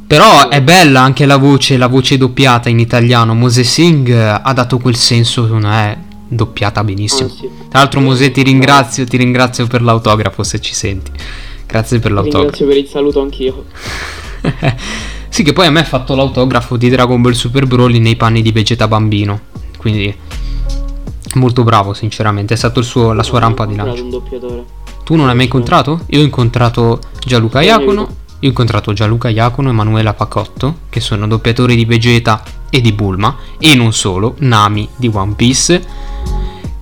[0.06, 3.34] Però è bella anche la voce, la voce doppiata in italiano.
[3.34, 5.96] Mose Singh ha dato quel senso, non è
[6.30, 7.28] doppiata benissimo.
[7.28, 7.48] Ah, sì.
[7.68, 11.10] Tra l'altro, Mosè, ti ringrazio, ti ringrazio per l'autografo se ci senti.
[11.66, 12.46] Grazie per l'autografo.
[12.46, 13.64] Grazie per il saluto anch'io.
[15.28, 18.42] sì, che poi a me ha fatto l'autografo di Dragon Ball Super Broly nei panni
[18.42, 19.40] di Vegeta bambino.
[19.76, 20.14] Quindi
[21.34, 22.54] molto bravo, sinceramente.
[22.54, 24.22] È stato suo, la sua rampa di lancio.
[25.04, 26.04] Tu non l'hai mai incontrato?
[26.06, 28.18] Io ho incontrato Gianluca Iacono.
[28.42, 32.92] Io ho incontrato Gianluca Iacono e Emanuela Pacotto, che sono doppiatori di Vegeta e di
[32.92, 35.84] Bulma, e non solo, Nami di One Piece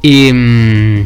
[0.00, 1.00] e, mm,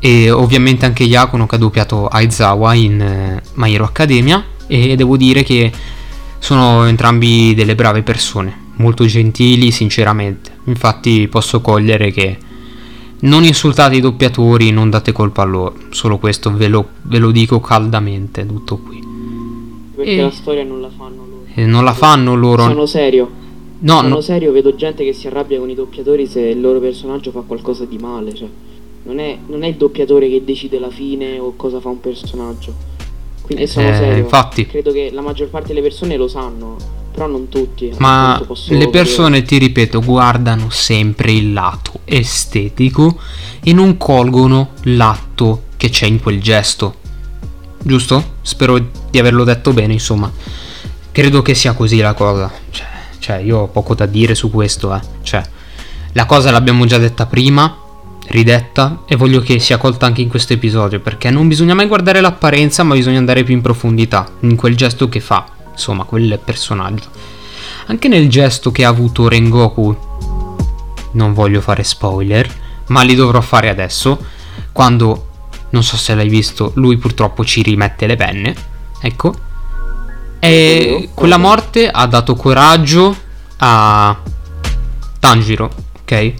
[0.00, 5.16] e ovviamente anche Yakuno che ha doppiato Aizawa in eh, My Hero Academia e devo
[5.16, 5.70] dire che
[6.38, 10.58] sono entrambi delle brave persone molto gentili, sinceramente.
[10.64, 12.36] Infatti posso cogliere che
[13.20, 15.76] non insultate i doppiatori, non date colpa a loro.
[15.90, 19.00] Solo questo ve lo, ve lo dico caldamente, tutto qui.
[19.94, 20.22] Perché e...
[20.22, 21.44] la storia non la fanno loro.
[21.54, 22.64] E non la fanno loro.
[22.64, 23.40] Sono serio.
[23.82, 24.20] No, Sono no.
[24.20, 27.84] serio, vedo gente che si arrabbia con i doppiatori se il loro personaggio fa qualcosa
[27.84, 28.32] di male.
[28.32, 28.48] Cioè,
[29.04, 32.72] non è, non è il doppiatore che decide la fine o cosa fa un personaggio.
[33.42, 34.22] Quindi sono eh, serio.
[34.22, 34.66] Infatti.
[34.66, 36.76] Credo che la maggior parte delle persone lo sanno,
[37.12, 37.92] però non tutti.
[37.98, 39.42] Ma le persone, vedere.
[39.42, 43.18] ti ripeto, guardano sempre il lato estetico
[43.62, 46.94] e non colgono l'atto che c'è in quel gesto.
[47.82, 48.34] Giusto?
[48.42, 48.78] Spero
[49.10, 50.30] di averlo detto bene, insomma.
[51.10, 52.50] Credo che sia così la cosa.
[52.70, 52.86] Cioè,
[53.22, 55.00] cioè io ho poco da dire su questo, eh.
[55.22, 55.40] Cioè,
[56.14, 57.78] la cosa l'abbiamo già detta prima,
[58.26, 62.20] ridetta, e voglio che sia colta anche in questo episodio, perché non bisogna mai guardare
[62.20, 67.10] l'apparenza, ma bisogna andare più in profondità, in quel gesto che fa, insomma, quel personaggio.
[67.86, 69.96] Anche nel gesto che ha avuto Rengoku,
[71.12, 72.52] non voglio fare spoiler,
[72.88, 74.18] ma li dovrò fare adesso,
[74.72, 75.28] quando,
[75.70, 78.54] non so se l'hai visto, lui purtroppo ci rimette le penne,
[79.00, 79.50] ecco,
[80.44, 83.16] e quella morte ha dato coraggio
[83.58, 84.20] a
[85.20, 85.70] Tanjiro,
[86.00, 86.32] ok?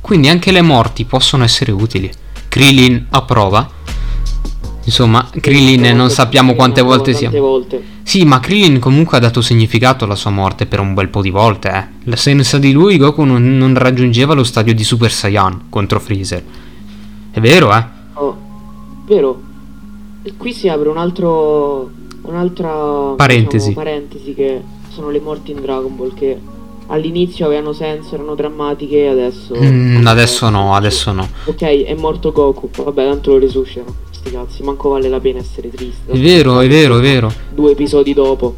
[0.00, 2.08] Quindi anche le morti possono essere utili.
[2.46, 3.68] Krillin approva.
[4.84, 7.32] Insomma, Krillin non sappiamo quante volte sia.
[8.04, 11.30] Sì, ma Krillin comunque ha dato significato alla sua morte per un bel po' di
[11.30, 12.16] volte, eh.
[12.16, 16.44] Senza di lui Goku non, non raggiungeva lo stadio di Super Saiyan contro Freezer.
[17.32, 17.84] È vero, eh?
[18.14, 18.38] Oh,
[19.04, 19.42] vero.
[20.22, 23.68] E qui si apre un altro un'altra parentesi.
[23.68, 26.38] Diciamo, parentesi che sono le morti in Dragon Ball che
[26.88, 29.54] all'inizio avevano senso, erano drammatiche, adesso...
[29.56, 31.28] Mm, adesso no, adesso no.
[31.44, 33.94] Ok, è morto Goku, vabbè, tanto lo risuscitano.
[34.10, 36.12] Sti cazzi, manco vale la pena essere triste.
[36.12, 37.32] È vero, è vero, è vero.
[37.54, 38.56] Due episodi dopo.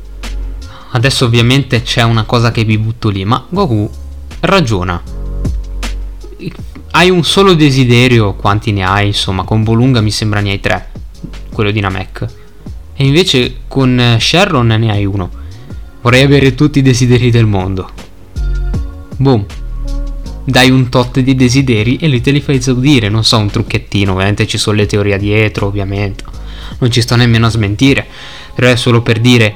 [0.93, 3.89] Adesso ovviamente c'è una cosa che vi butto lì, ma Goku
[4.41, 5.01] ragiona.
[6.93, 9.07] Hai un solo desiderio, quanti ne hai?
[9.09, 10.91] Insomma, con Bolunga mi sembra ne hai tre.
[11.53, 12.40] Quello di Namek.
[13.01, 15.31] E invece con eh, Sharon ne hai uno.
[16.03, 17.89] Vorrei avere tutti i desideri del mondo.
[19.17, 19.47] Boom.
[20.45, 23.09] Dai un tot di desideri e lui te li fai esaudire.
[23.09, 24.13] Non so, un trucchettino.
[24.13, 26.25] Ovviamente ci sono le teorie dietro, ovviamente.
[26.79, 28.07] Non ci sto nemmeno a smentire.
[28.55, 29.55] Però è solo per dire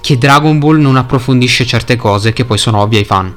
[0.00, 3.36] che Dragon Ball non approfondisce certe cose che poi sono ovvie ai fan.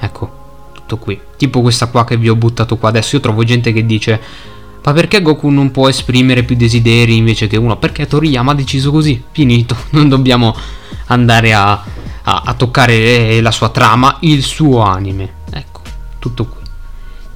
[0.00, 1.16] Ecco, tutto qui.
[1.36, 3.14] Tipo questa qua che vi ho buttato qua adesso.
[3.14, 4.20] Io trovo gente che dice
[4.88, 7.76] ma perché Goku non può esprimere più desideri invece che uno?
[7.76, 9.76] Perché Toriyama ha deciso così, finito.
[9.90, 10.56] Non dobbiamo
[11.08, 15.34] andare a, a, a toccare la sua trama, il suo anime.
[15.50, 15.82] Ecco,
[16.18, 16.60] tutto qui.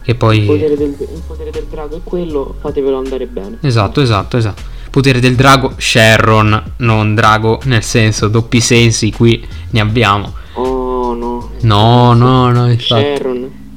[0.03, 0.38] Che poi...
[0.38, 3.59] Il potere, del, il potere del drago è quello, fatevelo andare bene.
[3.61, 4.62] Esatto, esatto, esatto.
[4.88, 10.32] Potere del drago, Sharon, non drago, nel senso, doppi sensi, qui ne abbiamo.
[10.55, 11.50] Oh no.
[11.61, 13.03] No, no, no, infatti.
[13.03, 13.32] Sharon.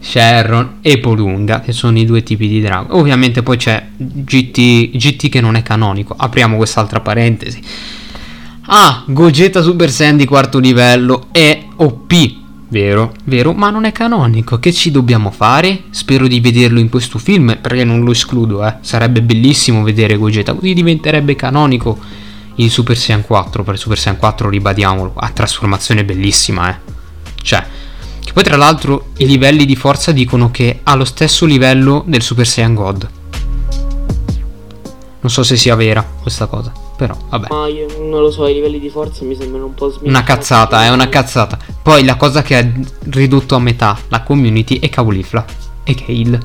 [0.06, 2.96] Sharon e Polunga, che sono i due tipi di drago.
[2.96, 6.14] Ovviamente poi c'è GT, GT che non è canonico.
[6.16, 7.60] Apriamo quest'altra parentesi.
[8.68, 12.14] Ah, Gogeta Super Saiyan di quarto livello è OP.
[12.68, 14.60] Vero, vero, ma non è canonico.
[14.60, 15.86] Che ci dobbiamo fare?
[15.90, 18.76] Spero di vederlo in questo film, perché non lo escludo, eh.
[18.82, 21.98] Sarebbe bellissimo vedere Gogeta, così diventerebbe canonico
[22.58, 23.64] il Super Saiyan 4.
[23.64, 26.76] Per Super Saiyan 4, ribadiamolo, ha trasformazione bellissima, eh.
[27.42, 27.66] Cioè,
[28.36, 32.46] poi tra l'altro i livelli di forza dicono che ha lo stesso livello del Super
[32.46, 33.10] Saiyan God.
[35.22, 37.48] Non so se sia vera questa cosa, però vabbè.
[37.50, 40.10] Ma io non lo so, i livelli di forza mi sembrano un po' smigliati.
[40.10, 41.58] Una cazzata, è una cazzata.
[41.82, 42.72] Poi la cosa che ha
[43.12, 45.46] ridotto a metà la community è Caulifla
[45.86, 46.40] e Kale.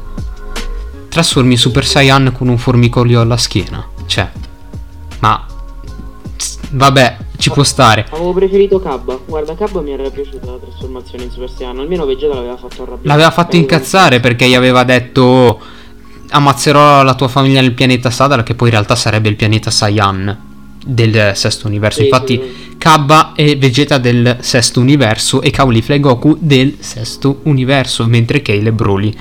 [1.09, 3.84] Trasformi Super Saiyan con un formicolio alla schiena.
[4.07, 4.30] Cioè,
[5.18, 5.45] ma
[6.71, 8.07] vabbè, ci può stare.
[8.11, 9.18] Avevo preferito Cabba.
[9.25, 11.79] Guarda, Cabba mi era piaciuta la trasformazione in Super Saiyan.
[11.79, 13.09] Almeno Vegeta l'aveva fatto arrabbiare.
[13.09, 15.61] L'aveva fatto incazzare perché gli aveva detto
[16.33, 20.49] ammazzerò la tua famiglia nel pianeta Sadar, che poi in realtà sarebbe il pianeta Saiyan
[20.85, 21.99] del sesto universo.
[21.99, 22.77] Sì, Infatti, sì.
[22.79, 28.68] Kabba è Vegeta del sesto universo e Caulifla e Goku del sesto universo, mentre Kale
[28.68, 29.14] è Broly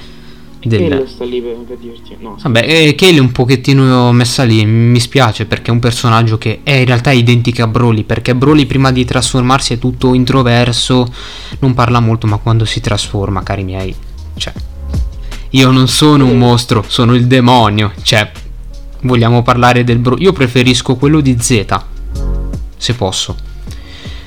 [0.68, 0.90] del...
[0.90, 2.38] Kale sta lì per, per dirti no.
[2.42, 6.60] Vabbè, eh, Kale è un pochettino messa lì, mi spiace perché è un personaggio che
[6.64, 11.08] è in realtà identico a Broly, perché Broly prima di trasformarsi è tutto introverso,
[11.60, 13.96] non parla molto, ma quando si trasforma, cari miei,
[14.36, 14.54] cioè
[15.52, 18.30] io non sono un mostro, sono il demonio, cioè
[19.02, 21.66] vogliamo parlare del Broly, io preferisco quello di Z,
[22.78, 23.36] se posso.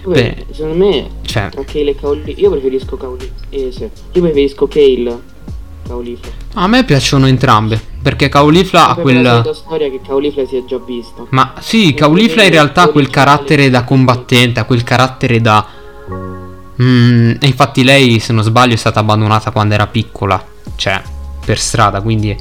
[0.05, 3.83] Beh, secondo me cioè, tra Kale e Kaoli, io preferisco Kaoli, eh, sì.
[3.85, 5.30] io preferisco Kale
[5.87, 6.30] Caulifla.
[6.55, 9.43] A me piacciono entrambe, perché Caulifla ha quella...
[9.45, 11.24] La storia che Caulifla si è già vista.
[11.30, 15.66] Ma sì, Caulifla in realtà ha quel carattere da combattente, ha quel carattere da...
[16.83, 20.43] Mm, e infatti lei, se non sbaglio, è stata abbandonata quando era piccola,
[20.76, 21.01] cioè
[21.45, 22.37] per strada, quindi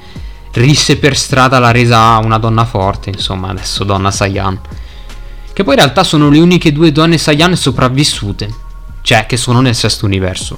[0.54, 4.60] risse per strada l'ha resa una donna forte, insomma, adesso donna Saiyan.
[5.54, 8.50] Che poi in realtà sono le uniche due donne Saiyan sopravvissute,
[9.02, 10.58] cioè che sono nel sesto universo,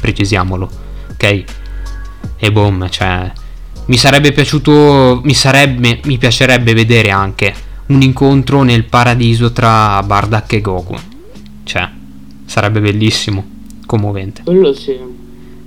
[0.00, 0.70] precisiamolo,
[1.12, 1.44] ok?
[2.42, 3.30] E boom, cioè
[3.86, 7.52] mi sarebbe piaciuto, mi sarebbe, mi piacerebbe vedere anche
[7.86, 10.96] un incontro nel paradiso tra Bardak e Goku,
[11.64, 11.88] cioè
[12.46, 13.44] sarebbe bellissimo,
[13.84, 14.42] commovente.
[14.44, 14.96] Quello sì.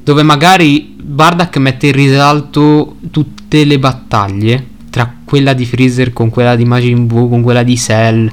[0.04, 6.56] Dove magari Bardak mette in risalto tutte le battaglie tra quella di Freezer con quella
[6.56, 8.32] di Majin Buu, con quella di Cell.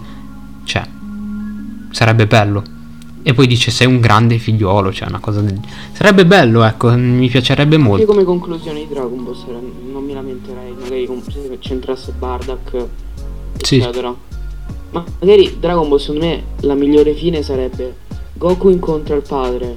[0.64, 0.82] Cioè,
[1.90, 2.62] sarebbe bello.
[3.22, 5.60] E poi dice sei un grande figliolo, cioè una cosa del...
[5.92, 8.02] Sarebbe bello, ecco, mi piacerebbe molto.
[8.02, 9.36] Io come conclusione di Dragon Ball
[9.92, 12.86] non mi lamenterei, magari se c'entrasse Bardak,
[13.56, 14.08] eccetera.
[14.08, 14.38] Sì.
[14.92, 17.94] Ma magari Dragon Ball secondo me la migliore fine sarebbe
[18.32, 19.76] Goku incontra il padre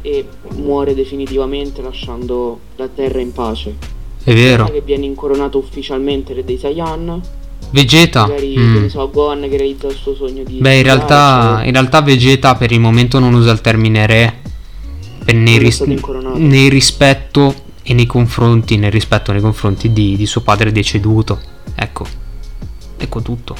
[0.00, 0.26] e
[0.56, 3.74] muore definitivamente lasciando la Terra in pace.
[4.22, 4.66] È vero.
[4.66, 7.20] Che viene incoronato ufficialmente re dei Saiyan.
[7.74, 8.28] Vegeta.
[8.28, 8.82] Magari, mm.
[8.82, 10.58] che so, Gohan che realizza il suo sogno di...
[10.58, 11.66] Beh, in realtà, cioè...
[11.66, 14.40] in realtà Vegeta per il momento non usa il termine re.
[15.26, 17.52] Nei, ris- nei rispetto
[17.82, 21.40] e nei confronti, nel rispetto nei confronti di, di suo padre deceduto.
[21.74, 22.06] Ecco.
[22.96, 23.56] Ecco tutto.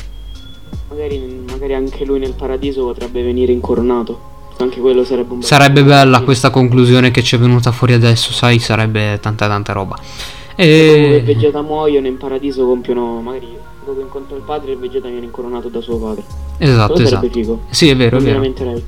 [0.91, 4.33] Magari, magari anche lui nel paradiso potrebbe venire incoronato.
[4.59, 8.33] Anche quello sarebbe un bel Sarebbe bella questa conclusione che ci è venuta fuori adesso,
[8.33, 9.99] sai, sarebbe tanta tanta roba.
[10.55, 15.69] E Vegeta muoiono in paradiso compiono magari dopo incontro il padre e Vegeta viene incoronato
[15.69, 16.23] da suo padre.
[16.59, 17.29] Esatto, quello esatto.
[17.31, 17.61] Figo.
[17.71, 18.83] Sì, è vero, non è vero.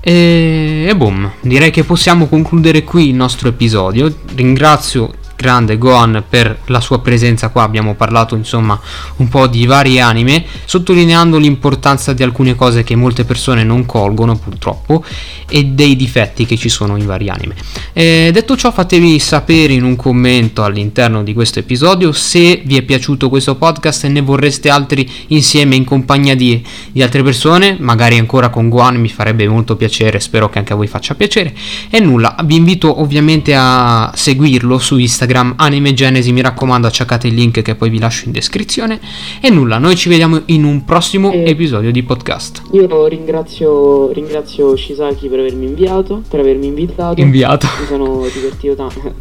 [0.00, 4.12] E, e boom, direi che possiamo concludere qui il nostro episodio.
[4.34, 5.12] Ringrazio
[5.42, 8.80] grande Gohan per la sua presenza qua, abbiamo parlato insomma
[9.16, 14.36] un po' di varie anime, sottolineando l'importanza di alcune cose che molte persone non colgono
[14.36, 15.04] purtroppo
[15.48, 17.56] e dei difetti che ci sono in varie anime.
[17.92, 22.82] E detto ciò fatemi sapere in un commento all'interno di questo episodio se vi è
[22.82, 28.16] piaciuto questo podcast e ne vorreste altri insieme in compagnia di, di altre persone, magari
[28.16, 31.52] ancora con Gohan mi farebbe molto piacere, spero che anche a voi faccia piacere.
[31.90, 37.26] E nulla, vi invito ovviamente a seguirlo su Instagram Instagram Anime Genesi, mi raccomando accecate
[37.26, 39.00] il link che poi vi lascio in descrizione
[39.40, 42.62] e nulla, noi ci vediamo in un prossimo eh, episodio di podcast.
[42.72, 47.20] Io ringrazio, ringrazio Shisaki per avermi inviato, per avermi invitato.
[47.20, 47.66] Inviato.
[47.80, 49.00] Mi sono divertito tanto.
[49.02, 49.12] mi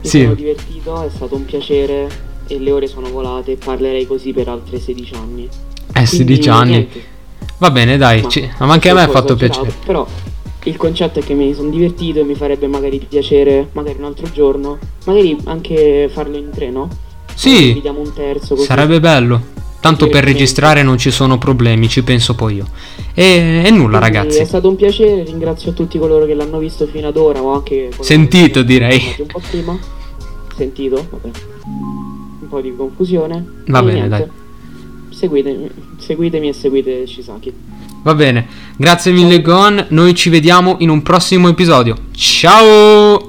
[0.06, 0.20] sì.
[0.20, 2.08] sono divertito, è stato un piacere
[2.46, 5.48] e le ore sono volate, parlerei così per altre 16 anni.
[5.94, 6.70] Eh, 16 anni.
[6.70, 7.16] Niente.
[7.56, 8.48] Va bene, dai, ma, ci...
[8.58, 9.72] ma anche a me ha fatto piacere.
[9.84, 10.06] Però
[10.64, 14.30] il concetto è che mi sono divertito e mi farebbe magari piacere, magari un altro
[14.30, 16.88] giorno, magari anche farlo in treno.
[17.34, 18.54] Sì, dividiamo un terzo.
[18.54, 18.66] Così.
[18.66, 19.56] Sarebbe bello.
[19.80, 22.66] Tanto per registrare non ci sono problemi, ci penso poi io.
[23.14, 24.38] E, e nulla, Quindi ragazzi.
[24.38, 27.90] È stato un piacere, ringrazio tutti coloro che l'hanno visto fino ad ora o anche
[28.00, 29.14] sentito, direi.
[29.18, 29.78] Un po' prima.
[30.56, 31.30] Sentito, vabbè.
[32.40, 33.62] Un po' di confusione.
[33.66, 34.08] Va e bene, niente.
[34.08, 34.46] dai.
[35.18, 37.52] Seguitemi, seguitemi e seguite Shisaki.
[38.04, 38.46] Va bene,
[38.76, 41.96] grazie mille Gon, noi ci vediamo in un prossimo episodio.
[42.12, 43.27] Ciao!